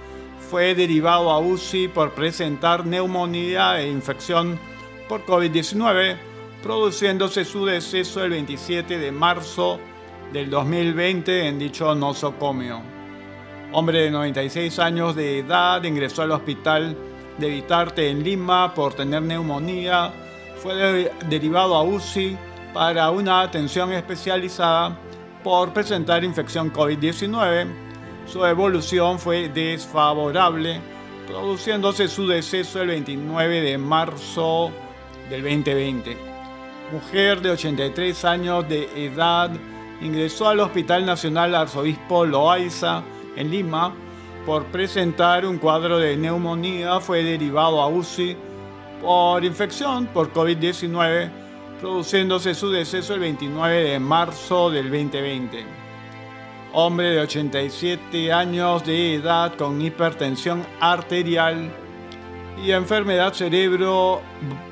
fue 0.51 0.75
derivado 0.75 1.31
a 1.31 1.41
UCI 1.41 1.89
por 1.89 2.13
presentar 2.13 2.87
neumonía 2.87 3.81
e 3.81 3.91
infección 3.91 4.59
por 5.09 5.25
COVID-19, 5.27 6.17
produciéndose 6.63 7.45
su 7.45 7.67
deceso 7.67 8.23
el 8.23 8.31
27 8.31 8.99
de 8.99 9.13
marzo 9.13 9.81
del 10.33 10.49
2020 10.49 11.49
en 11.49 11.59
dicho 11.59 11.95
nosocomio. 11.95 12.81
Hombre 13.73 14.03
de 14.03 14.11
96 14.11 14.79
años 14.79 15.17
de 15.17 15.41
edad 15.41 15.83
ingresó 15.83 16.23
al 16.23 16.31
hospital 16.31 16.97
de 17.39 17.49
Vitarte 17.49 18.09
en 18.09 18.23
Lima 18.23 18.73
por 18.73 18.95
tener 18.95 19.23
neumonía. 19.23 20.13
Fue 20.63 21.11
derivado 21.29 21.75
a 21.75 21.83
UCI 21.83 22.39
para 22.73 23.11
una 23.11 23.43
atención 23.43 23.93
especializada 23.93 24.97
por 25.43 25.73
presentar 25.73 26.23
infección 26.23 26.73
COVID-19. 26.73 27.86
Su 28.27 28.45
evolución 28.45 29.21
fue 29.21 29.49
desfavorable, 29.49 30.81
produciéndose 31.29 32.09
su 32.09 32.27
deceso 32.27 32.83
el 32.83 32.89
29 32.89 33.61
de 33.61 33.79
marzo 33.79 34.73
del 35.31 35.43
2020. 35.43 36.17
Mujer 36.93 37.41
de 37.41 37.51
83 37.51 38.25
años 38.25 38.69
de 38.69 38.89
edad 39.07 39.51
ingresó 40.01 40.49
al 40.49 40.61
Hospital 40.61 41.07
Nacional 41.07 41.55
Arzobispo 41.55 42.25
Loaiza 42.27 43.03
en 43.37 43.51
Lima 43.51 43.95
por 44.45 44.65
presentar 44.67 45.47
un 45.47 45.59
cuadro 45.59 45.99
de 45.99 46.17
neumonía 46.17 47.01
fue 47.01 47.23
derivado 47.23 47.81
a 47.81 47.89
UCI 47.89 48.37
por 49.03 49.45
infección 49.45 50.07
por 50.07 50.33
COVID-19, 50.33 51.31
produciéndose 51.81 52.55
su 52.55 52.71
deceso 52.71 53.15
el 53.15 53.21
29 53.21 53.85
de 53.85 54.01
marzo 54.01 54.71
del 54.71 54.91
2020. 54.91 55.86
Hombre 56.79 57.09
de 57.13 57.21
87 57.21 58.31
años 58.35 58.85
de 58.85 59.15
edad 59.15 59.55
con 59.55 59.81
hipertensión 59.81 60.63
arterial 60.79 61.71
y 62.63 62.71
enfermedad 62.71 63.33
cerebro 63.33 64.21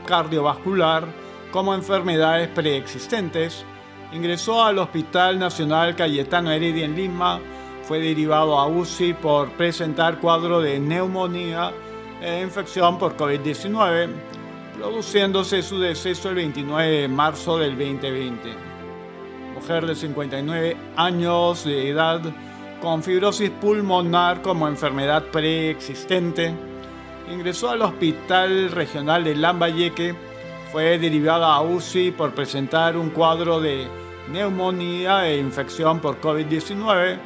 cardiovascular 0.07 1.07
como 1.51 1.75
enfermedades 1.75 2.49
preexistentes, 2.49 3.65
ingresó 4.13 4.63
al 4.63 4.81
Hospital 4.81 5.39
Nacional 5.39 5.97
Cayetano 5.97 6.51
Heredia 6.51 6.85
en 6.85 6.95
Lima 6.95 7.41
fue 7.85 8.01
derivado 8.01 8.59
a 8.59 8.67
UCI 8.67 9.15
por 9.15 9.49
presentar 9.53 10.21
cuadro 10.21 10.61
de 10.61 10.79
neumonía 10.79 11.73
e 12.21 12.43
infección 12.43 12.99
por 12.99 13.17
COVID-19, 13.17 14.11
produciéndose 14.77 15.63
su 15.63 15.79
deceso 15.79 16.29
el 16.29 16.35
29 16.35 17.01
de 17.01 17.09
marzo 17.09 17.57
del 17.57 17.79
2020. 17.79 18.74
Mujer 19.65 19.87
de 19.87 19.95
59 19.95 20.77
años 20.95 21.65
de 21.65 21.89
edad 21.89 22.21
con 22.83 23.03
fibrosis 23.03 23.49
pulmonar 23.49 24.43
como 24.43 24.69
enfermedad 24.69 25.23
preexistente, 25.33 26.53
ingresó 27.33 27.71
al 27.71 27.81
Hospital 27.81 28.71
Regional 28.73 29.25
de 29.25 29.35
Lambayeque, 29.35 30.15
fue 30.71 30.99
derivada 30.99 31.55
a 31.55 31.63
UCI 31.63 32.11
por 32.11 32.35
presentar 32.35 32.99
un 32.99 33.09
cuadro 33.09 33.59
de 33.59 33.89
neumonía 34.31 35.27
e 35.31 35.39
infección 35.39 35.99
por 35.99 36.21
COVID-19, 36.21 37.17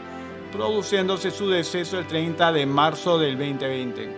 produciéndose 0.52 1.32
su 1.32 1.48
deceso 1.48 1.98
el 1.98 2.06
30 2.06 2.52
de 2.52 2.66
marzo 2.66 3.18
del 3.18 3.36
2020. 3.36 4.16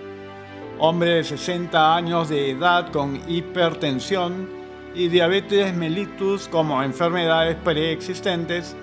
hombre 0.79 1.11
de 1.13 1.25
60 1.25 1.97
años 1.97 2.29
de 2.29 2.51
edad 2.51 2.93
con 2.93 3.19
hipertensión 3.27 4.60
y 4.95 5.09
diabetes 5.09 5.75
mellitus 5.75 6.49
como 6.49 6.83
enfermedades 6.83 7.57
preexistentes, 7.57 8.77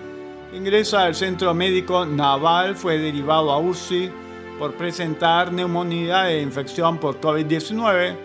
ingresa 0.54 1.04
al 1.04 1.16
centro 1.16 1.54
médico 1.54 2.06
naval, 2.06 2.76
fue 2.76 2.98
derivado 2.98 3.52
a 3.52 3.60
UCI 3.60 4.12
por 4.58 4.74
presentar 4.76 5.52
neumonía 5.52 6.32
e 6.32 6.42
infección 6.42 6.98
por 6.98 7.20
COVID-19, 7.20 8.16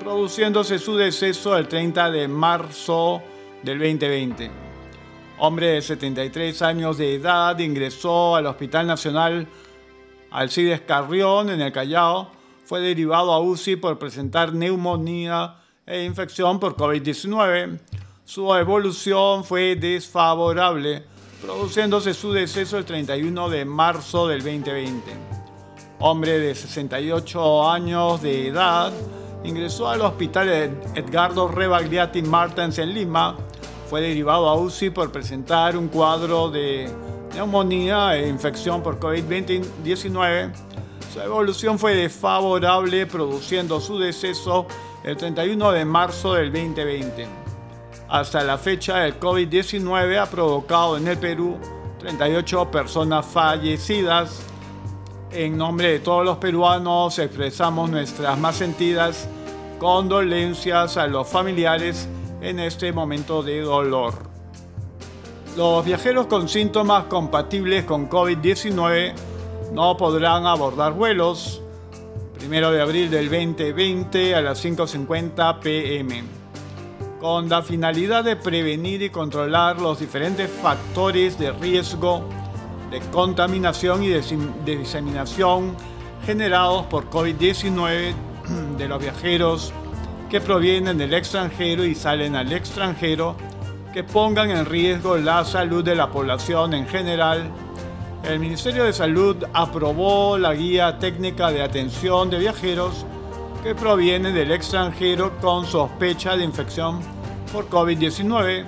produciéndose 0.00 0.78
su 0.78 0.96
deceso 0.96 1.56
el 1.56 1.68
30 1.68 2.10
de 2.10 2.28
marzo 2.28 3.22
del 3.62 3.78
2020. 3.78 4.50
Hombre 5.38 5.68
de 5.68 5.82
73 5.82 6.62
años 6.62 6.98
de 6.98 7.14
edad 7.14 7.58
ingresó 7.58 8.34
al 8.34 8.46
Hospital 8.46 8.86
Nacional 8.86 9.46
Alcides 10.30 10.80
Carrión 10.80 11.50
en 11.50 11.60
el 11.60 11.72
Callao. 11.72 12.32
Fue 12.64 12.80
derivado 12.80 13.32
a 13.32 13.40
UCI 13.40 13.76
por 13.76 13.98
presentar 13.98 14.52
neumonía 14.52 15.54
e 15.88 16.04
infección 16.04 16.60
por 16.60 16.76
COVID-19. 16.76 17.78
Su 18.24 18.54
evolución 18.54 19.42
fue 19.42 19.74
desfavorable, 19.74 21.02
produciéndose 21.40 22.12
su 22.12 22.32
deceso 22.32 22.76
el 22.76 22.84
31 22.84 23.48
de 23.48 23.64
marzo 23.64 24.28
del 24.28 24.40
2020. 24.40 25.02
Hombre 26.00 26.38
de 26.38 26.54
68 26.54 27.70
años 27.70 28.20
de 28.20 28.48
edad, 28.48 28.92
ingresó 29.44 29.88
al 29.88 30.02
hospital 30.02 30.48
Edgardo 30.94 31.48
Rebagliati 31.48 32.20
Martens 32.20 32.78
en 32.78 32.92
Lima. 32.92 33.36
Fue 33.88 34.02
derivado 34.02 34.46
a 34.48 34.56
UCI 34.56 34.90
por 34.90 35.10
presentar 35.10 35.74
un 35.74 35.88
cuadro 35.88 36.50
de 36.50 36.92
neumonía 37.32 38.14
e 38.14 38.28
infección 38.28 38.82
por 38.82 39.00
COVID-19. 39.00 40.52
Su 41.12 41.20
evolución 41.20 41.78
fue 41.78 41.94
desfavorable, 41.94 43.06
produciendo 43.06 43.80
su 43.80 43.98
deceso 43.98 44.66
el 45.04 45.16
31 45.16 45.72
de 45.72 45.84
marzo 45.84 46.34
del 46.34 46.52
2020. 46.52 47.26
Hasta 48.08 48.42
la 48.42 48.58
fecha, 48.58 49.06
el 49.06 49.20
COVID-19 49.20 50.18
ha 50.18 50.26
provocado 50.26 50.96
en 50.96 51.08
el 51.08 51.18
Perú 51.18 51.58
38 51.98 52.70
personas 52.70 53.26
fallecidas. 53.26 54.40
En 55.30 55.58
nombre 55.58 55.92
de 55.92 55.98
todos 56.00 56.24
los 56.24 56.38
peruanos 56.38 57.18
expresamos 57.18 57.90
nuestras 57.90 58.38
más 58.38 58.56
sentidas 58.56 59.28
condolencias 59.78 60.96
a 60.96 61.06
los 61.06 61.28
familiares 61.28 62.08
en 62.40 62.58
este 62.60 62.92
momento 62.92 63.42
de 63.42 63.60
dolor. 63.60 64.14
Los 65.56 65.84
viajeros 65.84 66.26
con 66.26 66.48
síntomas 66.48 67.04
compatibles 67.04 67.84
con 67.84 68.08
COVID-19 68.08 69.12
no 69.72 69.96
podrán 69.96 70.46
abordar 70.46 70.92
vuelos. 70.94 71.62
Primero 72.38 72.70
de 72.70 72.80
abril 72.80 73.10
del 73.10 73.28
2020 73.28 74.34
a 74.34 74.40
las 74.40 74.64
5.50 74.64 75.58
pm. 75.58 76.22
Con 77.20 77.48
la 77.48 77.62
finalidad 77.62 78.22
de 78.22 78.36
prevenir 78.36 79.02
y 79.02 79.10
controlar 79.10 79.80
los 79.80 79.98
diferentes 79.98 80.48
factores 80.48 81.38
de 81.38 81.50
riesgo 81.50 82.28
de 82.90 83.00
contaminación 83.10 84.04
y 84.04 84.08
de 84.08 84.76
diseminación 84.76 85.76
generados 86.24 86.86
por 86.86 87.10
COVID-19 87.10 88.14
de 88.78 88.88
los 88.88 89.00
viajeros 89.00 89.72
que 90.30 90.40
provienen 90.40 90.96
del 90.96 91.14
extranjero 91.14 91.84
y 91.84 91.94
salen 91.94 92.36
al 92.36 92.52
extranjero 92.52 93.36
que 93.92 94.04
pongan 94.04 94.50
en 94.50 94.64
riesgo 94.64 95.16
la 95.16 95.44
salud 95.44 95.82
de 95.82 95.96
la 95.96 96.10
población 96.10 96.74
en 96.74 96.86
general, 96.86 97.50
el 98.24 98.40
Ministerio 98.40 98.84
de 98.84 98.92
Salud 98.92 99.36
aprobó 99.52 100.38
la 100.38 100.54
guía 100.54 100.98
técnica 100.98 101.50
de 101.50 101.62
atención 101.62 102.30
de 102.30 102.38
viajeros 102.38 103.04
que 103.62 103.74
provienen 103.74 104.34
del 104.34 104.52
extranjero 104.52 105.36
con 105.40 105.66
sospecha 105.66 106.36
de 106.36 106.44
infección 106.44 107.00
por 107.52 107.68
COVID-19 107.68 108.64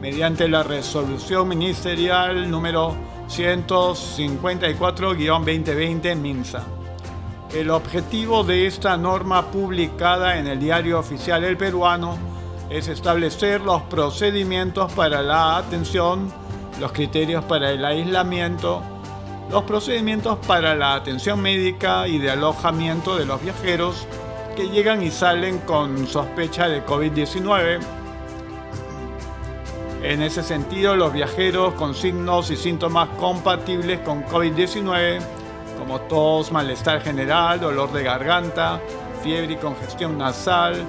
mediante 0.00 0.48
la 0.48 0.62
resolución 0.62 1.48
ministerial 1.48 2.50
número 2.50 2.94
154-2020 3.28 6.16
MINSA. 6.16 6.64
El 7.54 7.70
objetivo 7.70 8.42
de 8.44 8.66
esta 8.66 8.96
norma 8.96 9.50
publicada 9.50 10.38
en 10.38 10.46
el 10.46 10.60
diario 10.60 10.98
oficial 10.98 11.44
El 11.44 11.56
Peruano 11.56 12.18
es 12.68 12.88
establecer 12.88 13.62
los 13.62 13.80
procedimientos 13.82 14.92
para 14.92 15.22
la 15.22 15.56
atención, 15.56 16.30
los 16.78 16.92
criterios 16.92 17.44
para 17.44 17.70
el 17.70 17.84
aislamiento, 17.84 18.82
los 19.50 19.64
procedimientos 19.64 20.38
para 20.46 20.74
la 20.74 20.94
atención 20.94 21.40
médica 21.40 22.06
y 22.06 22.18
de 22.18 22.30
alojamiento 22.30 23.16
de 23.16 23.26
los 23.26 23.42
viajeros 23.42 24.06
que 24.56 24.68
llegan 24.68 25.02
y 25.02 25.10
salen 25.10 25.58
con 25.58 26.06
sospecha 26.06 26.68
de 26.68 26.84
COVID-19. 26.84 27.80
En 30.02 30.22
ese 30.22 30.42
sentido, 30.42 30.96
los 30.96 31.12
viajeros 31.12 31.74
con 31.74 31.94
signos 31.94 32.50
y 32.50 32.56
síntomas 32.56 33.08
compatibles 33.18 34.00
con 34.00 34.24
COVID-19 34.24 35.20
como 35.78 36.00
tos, 36.02 36.52
malestar 36.52 37.00
general, 37.00 37.60
dolor 37.60 37.92
de 37.92 38.02
garganta, 38.02 38.80
fiebre 39.22 39.54
y 39.54 39.56
congestión 39.56 40.18
nasal, 40.18 40.84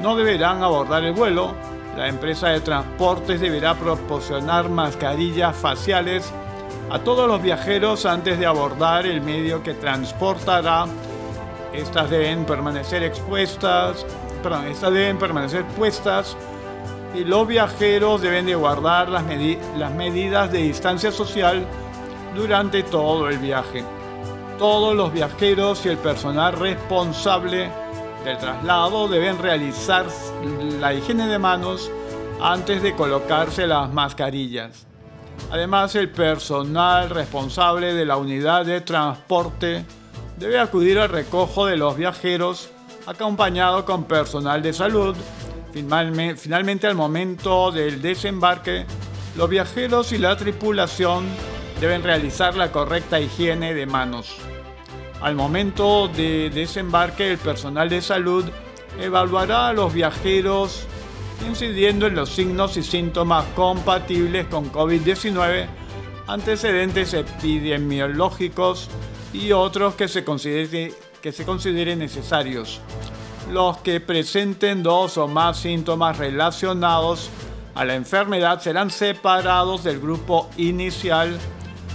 no 0.00 0.14
deberán 0.14 0.62
abordar 0.62 1.04
el 1.04 1.12
vuelo. 1.12 1.54
La 1.96 2.08
empresa 2.08 2.48
de 2.48 2.60
transportes 2.60 3.40
deberá 3.40 3.74
proporcionar 3.74 4.68
mascarillas 4.68 5.56
faciales 5.56 6.30
a 6.90 6.98
todos 6.98 7.26
los 7.26 7.42
viajeros 7.42 8.06
antes 8.06 8.38
de 8.38 8.46
abordar 8.46 9.06
el 9.06 9.20
medio 9.20 9.62
que 9.62 9.74
transportará. 9.74 10.86
Estas 11.72 12.10
deben 12.10 12.44
permanecer 12.44 13.02
expuestas, 13.02 14.04
perdón, 14.42 14.66
estas 14.66 14.92
deben 14.92 15.18
permanecer 15.18 15.64
puestas 15.68 16.36
y 17.14 17.24
los 17.24 17.46
viajeros 17.46 18.20
deben 18.20 18.46
de 18.46 18.54
guardar 18.54 19.08
las, 19.08 19.24
las 19.76 19.92
medidas 19.94 20.52
de 20.52 20.58
distancia 20.58 21.10
social 21.10 21.64
durante 22.34 22.82
todo 22.82 23.28
el 23.28 23.38
viaje 23.38 23.84
todos 24.58 24.96
los 24.96 25.12
viajeros 25.12 25.84
y 25.84 25.90
el 25.90 25.98
personal 25.98 26.54
responsable 26.54 27.70
del 28.26 28.38
traslado 28.38 29.06
deben 29.06 29.38
realizar 29.38 30.04
la 30.80 30.92
higiene 30.92 31.28
de 31.28 31.38
manos 31.38 31.92
antes 32.42 32.82
de 32.82 32.92
colocarse 32.96 33.68
las 33.68 33.92
mascarillas. 33.92 34.84
Además, 35.52 35.94
el 35.94 36.10
personal 36.10 37.08
responsable 37.10 37.94
de 37.94 38.04
la 38.04 38.16
unidad 38.16 38.66
de 38.66 38.80
transporte 38.80 39.84
debe 40.38 40.58
acudir 40.58 40.98
al 40.98 41.08
recojo 41.08 41.66
de 41.66 41.76
los 41.76 41.96
viajeros 41.96 42.68
acompañado 43.06 43.84
con 43.84 44.04
personal 44.04 44.60
de 44.60 44.72
salud. 44.72 45.14
Finalmente, 45.72 46.88
al 46.88 46.96
momento 46.96 47.70
del 47.70 48.02
desembarque, 48.02 48.86
los 49.36 49.48
viajeros 49.48 50.10
y 50.10 50.18
la 50.18 50.36
tripulación 50.36 51.26
deben 51.80 52.02
realizar 52.02 52.56
la 52.56 52.72
correcta 52.72 53.20
higiene 53.20 53.72
de 53.72 53.86
manos. 53.86 54.36
Al 55.20 55.34
momento 55.34 56.08
de 56.08 56.50
desembarque, 56.50 57.32
el 57.32 57.38
personal 57.38 57.88
de 57.88 58.02
salud 58.02 58.44
evaluará 59.00 59.68
a 59.68 59.72
los 59.72 59.92
viajeros 59.92 60.86
incidiendo 61.46 62.06
en 62.06 62.14
los 62.14 62.30
signos 62.30 62.76
y 62.76 62.82
síntomas 62.82 63.44
compatibles 63.54 64.46
con 64.46 64.72
COVID-19, 64.72 65.66
antecedentes 66.26 67.14
epidemiológicos 67.14 68.88
y 69.32 69.52
otros 69.52 69.94
que 69.94 70.08
se, 70.08 70.24
considere, 70.24 70.92
que 71.20 71.32
se 71.32 71.44
consideren 71.44 71.98
necesarios. 71.98 72.80
Los 73.50 73.78
que 73.78 74.00
presenten 74.00 74.82
dos 74.82 75.18
o 75.18 75.28
más 75.28 75.58
síntomas 75.58 76.18
relacionados 76.18 77.30
a 77.74 77.84
la 77.84 77.94
enfermedad 77.94 78.60
serán 78.60 78.90
separados 78.90 79.84
del 79.84 80.00
grupo 80.00 80.48
inicial 80.56 81.38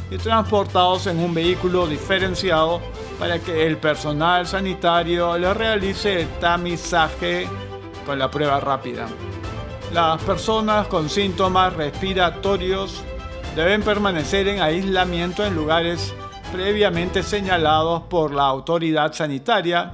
y 0.10 0.18
transportados 0.18 1.08
en 1.08 1.20
un 1.20 1.34
vehículo 1.34 1.88
diferenciado 1.88 2.80
para 3.22 3.38
que 3.38 3.68
el 3.68 3.78
personal 3.78 4.48
sanitario 4.48 5.38
le 5.38 5.54
realice 5.54 6.22
el 6.22 6.28
tamizaje 6.40 7.48
con 8.04 8.18
la 8.18 8.32
prueba 8.32 8.60
rápida. 8.60 9.08
Las 9.94 10.20
personas 10.24 10.88
con 10.88 11.08
síntomas 11.08 11.72
respiratorios 11.74 13.04
deben 13.56 13.84
permanecer 13.84 14.48
en 14.48 14.60
aislamiento 14.60 15.46
en 15.46 15.56
lugares 15.56 16.16
previamente 16.52 17.22
señalados 17.22 18.02
por 18.10 18.34
la 18.34 18.46
autoridad 18.46 19.14
sanitaria. 19.14 19.94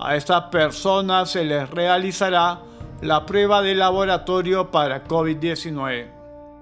A 0.00 0.16
estas 0.16 0.46
personas 0.46 1.30
se 1.30 1.44
les 1.44 1.70
realizará 1.70 2.58
la 3.02 3.24
prueba 3.24 3.62
de 3.62 3.76
laboratorio 3.76 4.72
para 4.72 5.04
COVID-19. 5.04 6.08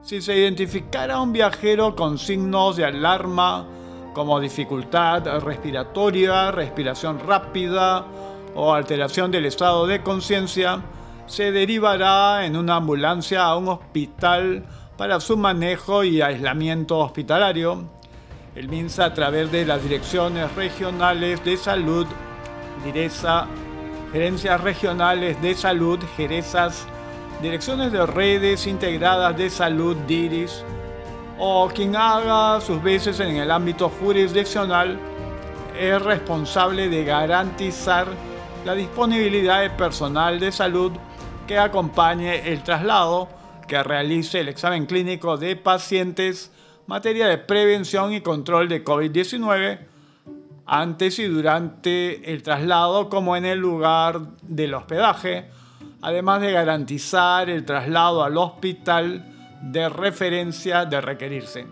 Si 0.02 0.20
se 0.20 0.36
identificara 0.36 1.22
un 1.22 1.32
viajero 1.32 1.96
con 1.96 2.18
signos 2.18 2.76
de 2.76 2.84
alarma 2.84 3.66
como 4.12 4.40
dificultad 4.40 5.40
respiratoria, 5.40 6.50
respiración 6.50 7.20
rápida 7.20 8.04
o 8.54 8.72
alteración 8.72 9.30
del 9.30 9.46
estado 9.46 9.86
de 9.86 10.02
conciencia, 10.02 10.82
se 11.26 11.52
derivará 11.52 12.44
en 12.44 12.56
una 12.56 12.76
ambulancia 12.76 13.44
a 13.44 13.56
un 13.56 13.68
hospital 13.68 14.64
para 14.96 15.20
su 15.20 15.36
manejo 15.36 16.04
y 16.04 16.20
aislamiento 16.20 16.98
hospitalario. 16.98 17.84
El 18.54 18.68
MINSA 18.68 19.06
a 19.06 19.14
través 19.14 19.50
de 19.50 19.64
las 19.64 19.82
direcciones 19.82 20.54
regionales 20.54 21.42
de 21.42 21.56
salud 21.56 22.06
DIRESA, 22.84 23.46
gerencias 24.12 24.60
regionales 24.60 25.40
de 25.40 25.54
salud, 25.54 26.00
gerezas, 26.16 26.86
direcciones 27.40 27.92
de 27.92 28.04
redes 28.06 28.66
integradas 28.66 29.36
de 29.36 29.50
salud, 29.50 29.96
DIRIS, 30.08 30.64
o 31.44 31.68
quien 31.74 31.96
haga 31.96 32.60
sus 32.60 32.80
veces 32.80 33.18
en 33.18 33.34
el 33.34 33.50
ámbito 33.50 33.88
jurisdiccional 33.88 34.96
es 35.76 36.00
responsable 36.00 36.88
de 36.88 37.04
garantizar 37.04 38.06
la 38.64 38.76
disponibilidad 38.76 39.60
de 39.60 39.70
personal 39.70 40.38
de 40.38 40.52
salud 40.52 40.92
que 41.48 41.58
acompañe 41.58 42.52
el 42.52 42.62
traslado, 42.62 43.28
que 43.66 43.82
realice 43.82 44.38
el 44.38 44.50
examen 44.50 44.86
clínico 44.86 45.36
de 45.36 45.56
pacientes, 45.56 46.52
materia 46.86 47.26
de 47.26 47.38
prevención 47.38 48.12
y 48.12 48.20
control 48.20 48.68
de 48.68 48.84
COVID-19, 48.84 49.80
antes 50.64 51.18
y 51.18 51.24
durante 51.24 52.32
el 52.32 52.44
traslado 52.44 53.08
como 53.08 53.34
en 53.34 53.46
el 53.46 53.58
lugar 53.58 54.20
del 54.42 54.74
hospedaje, 54.74 55.50
además 56.02 56.40
de 56.40 56.52
garantizar 56.52 57.50
el 57.50 57.64
traslado 57.64 58.22
al 58.22 58.36
hospital 58.36 59.31
de 59.62 59.88
referencia 59.88 60.84
de 60.84 61.00
requerirse. 61.00 61.66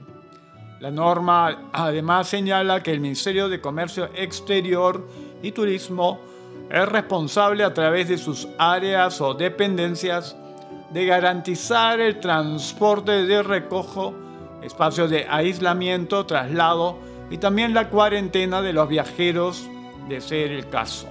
La 0.81 0.91
norma 0.91 1.71
además 1.73 2.29
señala 2.29 2.83
que 2.83 2.93
el 2.93 3.01
Ministerio 3.01 3.49
de 3.49 3.61
Comercio 3.61 4.09
Exterior 4.15 5.07
y 5.43 5.53
Turismo 5.53 6.21
es 6.71 6.89
responsable 6.89 7.65
a 7.65 7.75
través 7.75 8.09
de 8.09 8.17
sus 8.17 8.49
áreas 8.57 9.21
o 9.21 9.35
dependencias 9.35 10.37
de 10.91 11.05
garantizar 11.05 12.01
el 12.01 12.19
transporte 12.21 13.27
de 13.27 13.43
recojo, 13.43 14.15
espacios 14.63 15.11
de 15.11 15.27
aislamiento, 15.29 16.25
traslado 16.27 16.99
y 17.29 17.39
también 17.39 17.75
la 17.75 17.89
cuarentena 17.91 18.63
de 18.63 18.73
los 18.73 18.89
viajeros, 18.89 19.69
de 20.09 20.21
ser 20.21 20.51
el 20.51 20.69
caso. 20.69 21.09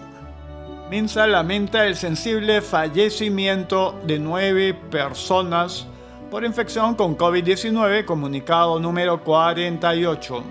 Minsa 0.90 1.28
lamenta 1.28 1.86
el 1.86 1.96
sensible 1.96 2.62
fallecimiento 2.62 4.00
de 4.06 4.18
nueve 4.18 4.74
personas 4.74 5.86
por 6.30 6.46
infección 6.46 6.94
con 6.94 7.18
COVID-19, 7.18 8.06
comunicado 8.06 8.80
número 8.80 9.24
48, 9.24 10.44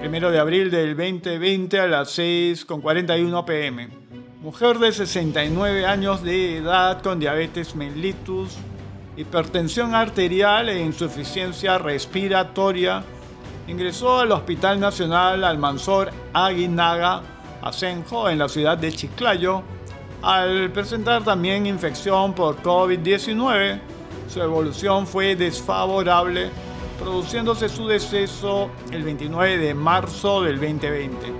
primero 0.00 0.30
de 0.30 0.38
abril 0.38 0.70
del 0.70 0.96
2020 0.96 1.80
a 1.80 1.86
las 1.86 2.18
6.41 2.18 3.44
pm. 3.44 3.88
Mujer 4.40 4.78
de 4.78 4.90
69 4.90 5.84
años 5.84 6.22
de 6.22 6.56
edad 6.58 7.02
con 7.02 7.20
diabetes 7.20 7.76
mellitus, 7.76 8.56
hipertensión 9.16 9.94
arterial 9.94 10.70
e 10.70 10.80
insuficiencia 10.80 11.76
respiratoria, 11.76 13.04
ingresó 13.68 14.20
al 14.20 14.32
Hospital 14.32 14.80
Nacional 14.80 15.44
Almanzor 15.44 16.10
Aguinaga, 16.32 17.20
Asenjo, 17.60 18.30
en 18.30 18.38
la 18.38 18.48
ciudad 18.48 18.78
de 18.78 18.92
Chiclayo, 18.92 19.62
al 20.22 20.70
presentar 20.70 21.22
también 21.22 21.66
infección 21.66 22.32
por 22.32 22.62
COVID-19 22.62 23.92
su 24.32 24.40
evolución 24.40 25.06
fue 25.06 25.36
desfavorable, 25.36 26.48
produciéndose 26.98 27.68
su 27.68 27.86
deceso 27.86 28.70
el 28.90 29.02
29 29.02 29.58
de 29.58 29.74
marzo 29.74 30.40
del 30.40 30.58
2020. 30.58 31.32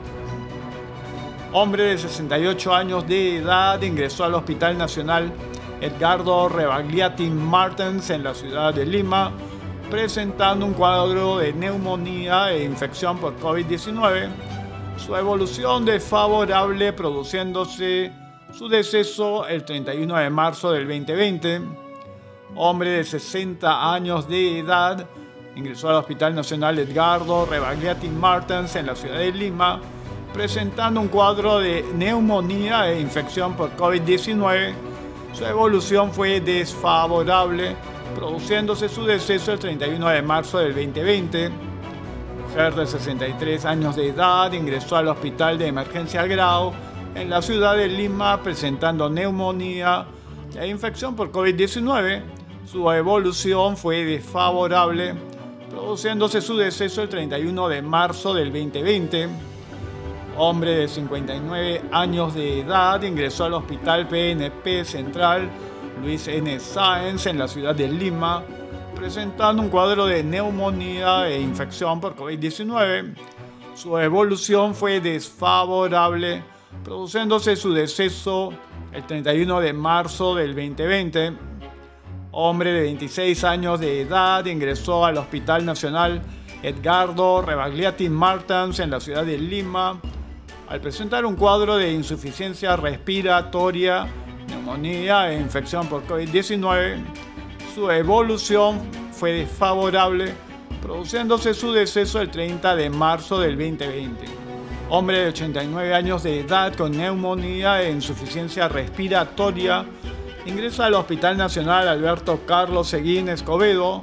Hombre 1.54 1.84
de 1.84 1.98
68 1.98 2.74
años 2.74 3.08
de 3.08 3.38
edad 3.38 3.80
ingresó 3.80 4.24
al 4.24 4.34
Hospital 4.34 4.76
Nacional 4.76 5.32
Edgardo 5.80 6.50
Rebagliati 6.50 7.30
Martens 7.30 8.10
en 8.10 8.24
la 8.24 8.34
ciudad 8.34 8.74
de 8.74 8.84
Lima, 8.84 9.32
presentando 9.90 10.66
un 10.66 10.74
cuadro 10.74 11.38
de 11.38 11.54
neumonía 11.54 12.52
e 12.52 12.62
infección 12.62 13.16
por 13.16 13.38
COVID-19. 13.38 14.28
Su 14.98 15.16
evolución 15.16 15.86
desfavorable, 15.86 16.92
produciéndose 16.92 18.12
su 18.52 18.68
deceso 18.68 19.46
el 19.46 19.64
31 19.64 20.14
de 20.14 20.28
marzo 20.28 20.72
del 20.72 20.86
2020 20.86 21.91
hombre 22.56 22.90
de 22.90 23.04
60 23.04 23.92
años 23.92 24.28
de 24.28 24.58
edad, 24.58 25.06
ingresó 25.56 25.88
al 25.88 25.96
Hospital 25.96 26.34
Nacional 26.34 26.78
Edgardo 26.78 27.46
Rebagliati 27.46 28.08
Martens 28.08 28.76
en 28.76 28.86
la 28.86 28.96
ciudad 28.96 29.18
de 29.18 29.32
Lima, 29.32 29.80
presentando 30.32 31.00
un 31.00 31.08
cuadro 31.08 31.58
de 31.58 31.84
neumonía 31.94 32.90
e 32.90 33.00
infección 33.00 33.54
por 33.54 33.76
COVID-19. 33.76 34.72
Su 35.32 35.44
evolución 35.44 36.12
fue 36.12 36.40
desfavorable, 36.40 37.76
produciéndose 38.14 38.88
su 38.88 39.04
deceso 39.04 39.52
el 39.52 39.58
31 39.58 40.08
de 40.08 40.22
marzo 40.22 40.58
del 40.58 40.74
2020. 40.74 41.50
Mujer 42.48 42.74
de 42.74 42.86
63 42.86 43.64
años 43.64 43.96
de 43.96 44.08
edad 44.08 44.52
ingresó 44.52 44.96
al 44.96 45.08
Hospital 45.08 45.58
de 45.58 45.68
Emergencia 45.68 46.26
Grau 46.26 46.72
en 47.14 47.30
la 47.30 47.40
ciudad 47.40 47.76
de 47.76 47.88
Lima 47.88 48.42
presentando 48.42 49.08
neumonía 49.08 50.06
e 50.58 50.66
infección 50.66 51.16
por 51.16 51.30
COVID-19 51.30 52.41
su 52.72 52.90
evolución 52.90 53.76
fue 53.76 54.02
desfavorable, 54.02 55.14
produciéndose 55.68 56.40
su 56.40 56.56
deceso 56.56 57.02
el 57.02 57.08
31 57.10 57.68
de 57.68 57.82
marzo 57.82 58.32
del 58.32 58.50
2020. 58.50 59.28
Hombre 60.38 60.70
de 60.76 60.88
59 60.88 61.82
años 61.92 62.32
de 62.32 62.60
edad 62.60 63.02
ingresó 63.02 63.44
al 63.44 63.52
Hospital 63.52 64.08
PNP 64.08 64.86
Central 64.86 65.50
Luis 66.00 66.26
N. 66.28 66.58
Sáenz 66.58 67.26
en 67.26 67.38
la 67.38 67.46
ciudad 67.46 67.74
de 67.74 67.88
Lima, 67.88 68.42
presentando 68.96 69.60
un 69.60 69.68
cuadro 69.68 70.06
de 70.06 70.24
neumonía 70.24 71.28
e 71.28 71.42
infección 71.42 72.00
por 72.00 72.16
COVID-19. 72.16 73.14
Su 73.74 73.98
evolución 73.98 74.74
fue 74.74 74.98
desfavorable, 74.98 76.42
produciéndose 76.82 77.54
su 77.54 77.74
deceso 77.74 78.50
el 78.92 79.06
31 79.06 79.60
de 79.60 79.74
marzo 79.74 80.34
del 80.34 80.54
2020 80.54 81.51
hombre 82.32 82.72
de 82.72 82.80
26 82.80 83.44
años 83.44 83.78
de 83.78 84.00
edad, 84.00 84.44
ingresó 84.46 85.04
al 85.04 85.18
Hospital 85.18 85.64
Nacional 85.64 86.22
Edgardo 86.62 87.42
Rebagliati 87.42 88.08
Martens 88.08 88.80
en 88.80 88.90
la 88.90 89.00
ciudad 89.00 89.24
de 89.24 89.38
Lima 89.38 90.00
al 90.68 90.80
presentar 90.80 91.26
un 91.26 91.36
cuadro 91.36 91.76
de 91.76 91.92
insuficiencia 91.92 92.76
respiratoria, 92.76 94.06
neumonía 94.48 95.30
e 95.30 95.38
infección 95.38 95.86
por 95.86 96.06
COVID-19. 96.06 97.02
Su 97.74 97.90
evolución 97.90 98.80
fue 99.12 99.32
desfavorable, 99.32 100.32
produciéndose 100.80 101.52
su 101.52 101.72
deceso 101.72 102.22
el 102.22 102.30
30 102.30 102.74
de 102.76 102.88
marzo 102.88 103.38
del 103.38 103.58
2020. 103.58 104.24
Hombre 104.88 105.18
de 105.18 105.28
89 105.28 105.94
años 105.94 106.22
de 106.22 106.40
edad 106.40 106.74
con 106.74 106.96
neumonía 106.96 107.82
e 107.82 107.90
insuficiencia 107.90 108.68
respiratoria, 108.68 109.84
ingresa 110.46 110.86
al 110.86 110.94
Hospital 110.94 111.36
Nacional 111.36 111.88
Alberto 111.88 112.40
Carlos 112.46 112.88
Seguín 112.88 113.28
Escobedo 113.28 114.02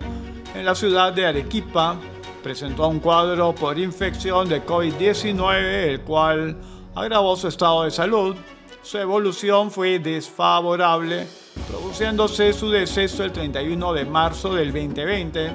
en 0.55 0.65
la 0.65 0.75
ciudad 0.75 1.13
de 1.13 1.25
Arequipa. 1.25 1.97
Presentó 2.43 2.87
un 2.87 2.99
cuadro 2.99 3.53
por 3.53 3.77
infección 3.77 4.47
de 4.47 4.65
COVID-19, 4.65 5.89
el 5.89 6.01
cual 6.01 6.57
agravó 6.95 7.35
su 7.35 7.49
estado 7.49 7.83
de 7.83 7.91
salud. 7.91 8.35
Su 8.81 8.97
evolución 8.97 9.69
fue 9.71 9.99
desfavorable, 9.99 11.27
produciéndose 11.69 12.53
su 12.53 12.69
deceso 12.69 13.23
el 13.25 13.33
31 13.33 13.93
de 13.93 14.05
marzo 14.05 14.53
del 14.53 14.71
2020. 14.71 15.51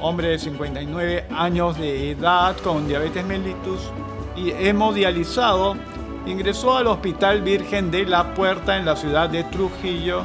Hombre 0.00 0.28
de 0.28 0.38
59 0.38 1.28
años 1.30 1.78
de 1.78 2.10
edad 2.10 2.56
con 2.58 2.86
diabetes 2.86 3.24
mellitus 3.24 3.80
y 4.36 4.50
hemodializado 4.50 5.76
ingresó 6.26 6.76
al 6.76 6.86
Hospital 6.86 7.42
Virgen 7.42 7.90
de 7.90 8.04
la 8.06 8.34
Puerta 8.34 8.76
en 8.76 8.84
la 8.84 8.96
ciudad 8.96 9.28
de 9.28 9.44
Trujillo 9.44 10.22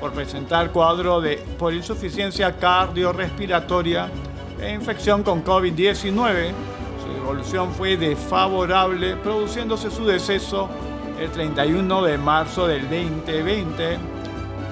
por 0.00 0.12
presentar 0.12 0.70
cuadro 0.70 1.20
de, 1.20 1.36
por 1.58 1.74
insuficiencia 1.74 2.56
cardiorrespiratoria 2.56 4.08
e 4.60 4.72
infección 4.72 5.22
con 5.22 5.44
COVID-19. 5.44 6.52
Su 7.04 7.22
evolución 7.22 7.72
fue 7.72 7.96
desfavorable, 7.96 9.16
produciéndose 9.16 9.90
su 9.90 10.06
deceso 10.06 10.68
el 11.18 11.30
31 11.30 12.02
de 12.02 12.16
marzo 12.16 12.66
del 12.66 12.82
2020. 12.82 13.98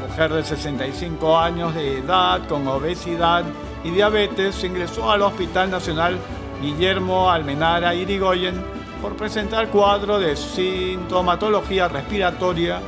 Mujer 0.09 0.33
de 0.33 0.45
65 0.45 1.39
años 1.39 1.75
de 1.75 1.99
edad 1.99 2.47
con 2.49 2.67
obesidad 2.67 3.45
y 3.85 3.91
diabetes 3.91 4.65
ingresó 4.65 5.11
al 5.11 5.23
Hospital 5.23 5.71
Nacional 5.71 6.17
Guillermo 6.63 7.31
Almenara 7.31 7.95
Irigoyen 7.95 8.78
por 9.01 9.17
presentar 9.17 9.69
cuadro 9.69 10.19
de 10.19 10.37
sintomatología 10.37 11.89
respiratoria 11.89 12.81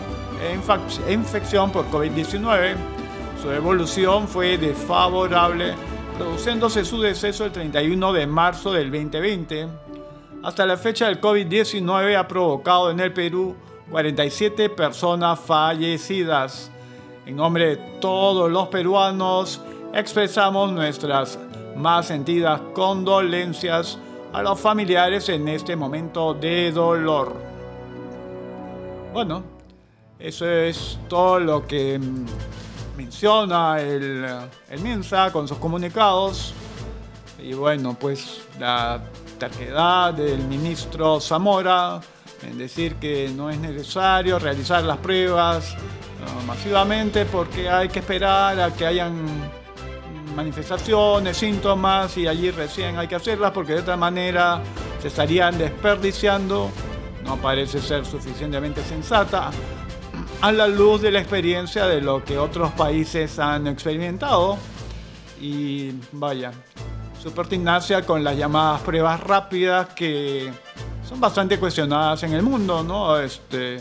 e 0.42 1.12
infección 1.12 1.70
por 1.70 1.87
COVID-19. 1.90 2.75
Su 3.42 3.51
evolución 3.51 4.27
fue 4.27 4.59
desfavorable, 4.59 5.75
produciéndose 6.18 6.85
su 6.85 7.01
deceso 7.01 7.44
el 7.44 7.53
31 7.53 8.12
de 8.12 8.27
marzo 8.27 8.73
del 8.73 8.90
2020. 8.90 9.68
Hasta 10.42 10.66
la 10.66 10.77
fecha 10.77 11.09
el 11.09 11.20
COVID-19 11.20 12.16
ha 12.16 12.27
provocado 12.27 12.90
en 12.90 13.01
el 13.01 13.12
Perú 13.12 13.55
47 13.90 14.70
personas 14.70 15.38
fallecidas. 15.40 16.70
En 17.27 17.37
nombre 17.37 17.77
de 17.77 17.77
todos 18.01 18.51
los 18.51 18.68
peruanos 18.68 19.61
expresamos 19.92 20.73
nuestras 20.73 21.38
más 21.77 22.07
sentidas 22.07 22.61
condolencias 22.75 23.99
a 24.33 24.43
los 24.43 24.59
familiares 24.61 25.29
en 25.29 25.49
este 25.49 25.77
momento 25.77 26.35
de 26.35 26.73
dolor. 26.73 27.35
Bueno, 29.12 29.43
eso 30.19 30.49
es 30.49 30.99
todo 31.09 31.40
lo 31.40 31.66
que 31.66 31.99
mm, 31.99 32.27
menciona 32.97 33.81
el, 33.81 34.27
el 34.69 34.81
MINSA 34.81 35.33
con 35.33 35.49
sus 35.49 35.59
comunicados. 35.59 36.55
Y 37.38 37.55
bueno, 37.55 37.97
pues 37.99 38.43
la 38.59 39.01
terquedad 39.38 40.14
del 40.14 40.45
ministro 40.45 41.21
Zamora 41.21 42.01
en 42.43 42.59
decir 42.59 42.97
que 42.97 43.31
no 43.35 43.51
es 43.51 43.59
necesario 43.59 44.38
realizar 44.38 44.83
las 44.83 44.99
pruebas 44.99 45.77
masivamente 46.47 47.25
porque 47.25 47.69
hay 47.69 47.88
que 47.88 48.01
esperar 48.01 48.61
a 48.61 48.73
que 48.73 48.87
hayan 48.87 49.51
manifestaciones, 50.40 51.37
síntomas 51.37 52.16
y 52.16 52.26
allí 52.26 52.50
recién 52.50 52.98
hay 52.98 53.07
que 53.07 53.14
hacerlas 53.14 53.50
porque 53.50 53.74
de 53.74 53.81
otra 53.81 53.96
manera 53.96 54.62
se 55.00 55.09
estarían 55.09 55.59
desperdiciando. 55.59 56.70
No 57.24 57.37
parece 57.37 57.79
ser 57.79 58.07
suficientemente 58.07 58.83
sensata 58.83 59.50
a 60.40 60.53
la 60.53 60.66
luz 60.66 61.03
de 61.03 61.11
la 61.11 61.20
experiencia 61.20 61.87
de 61.87 62.00
lo 62.00 62.24
que 62.24 62.38
otros 62.38 62.72
países 62.72 63.38
han 63.38 63.66
experimentado. 63.66 64.57
Y 65.38 65.92
vaya, 66.12 66.53
su 67.22 67.33
pertinacia 67.33 68.07
con 68.07 68.24
las 68.24 68.35
llamadas 68.35 68.81
pruebas 68.81 69.20
rápidas 69.20 69.88
que 69.88 70.50
son 71.07 71.20
bastante 71.20 71.59
cuestionadas 71.59 72.22
en 72.22 72.33
el 72.33 72.42
mundo, 72.42 72.83
¿no? 72.83 73.18
Este, 73.18 73.79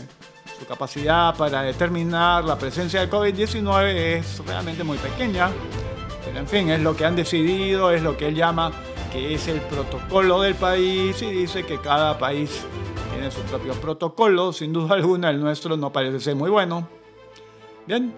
su 0.58 0.66
capacidad 0.66 1.34
para 1.34 1.62
determinar 1.62 2.44
la 2.44 2.58
presencia 2.58 3.00
de 3.00 3.10
COVID-19 3.10 3.94
es 3.94 4.44
realmente 4.44 4.84
muy 4.84 4.98
pequeña. 4.98 5.50
En 6.36 6.46
fin, 6.46 6.70
es 6.70 6.80
lo 6.80 6.96
que 6.96 7.04
han 7.04 7.16
decidido, 7.16 7.90
es 7.90 8.02
lo 8.02 8.16
que 8.16 8.28
él 8.28 8.34
llama 8.34 8.72
que 9.12 9.34
es 9.34 9.48
el 9.48 9.60
protocolo 9.60 10.40
del 10.40 10.54
país 10.54 11.20
y 11.22 11.30
dice 11.30 11.64
que 11.64 11.78
cada 11.78 12.16
país 12.18 12.64
tiene 13.12 13.30
su 13.30 13.40
propio 13.42 13.74
protocolo. 13.74 14.52
Sin 14.52 14.72
duda 14.72 14.94
alguna, 14.94 15.30
el 15.30 15.40
nuestro 15.40 15.76
no 15.76 15.92
parece 15.92 16.20
ser 16.20 16.36
muy 16.36 16.50
bueno. 16.50 16.86
Bien, 17.86 18.14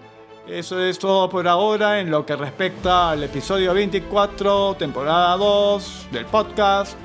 eso 0.47 0.79
es 0.79 0.99
todo 0.99 1.29
por 1.29 1.47
ahora 1.47 1.99
en 1.99 2.11
lo 2.11 2.25
que 2.25 2.35
respecta 2.35 3.11
al 3.11 3.23
episodio 3.23 3.73
24, 3.73 4.75
temporada 4.77 5.35
2 5.37 6.07
del 6.11 6.25
podcast. 6.25 6.97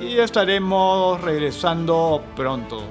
Y 0.00 0.18
estaremos 0.18 1.20
regresando 1.20 2.22
pronto. 2.34 2.82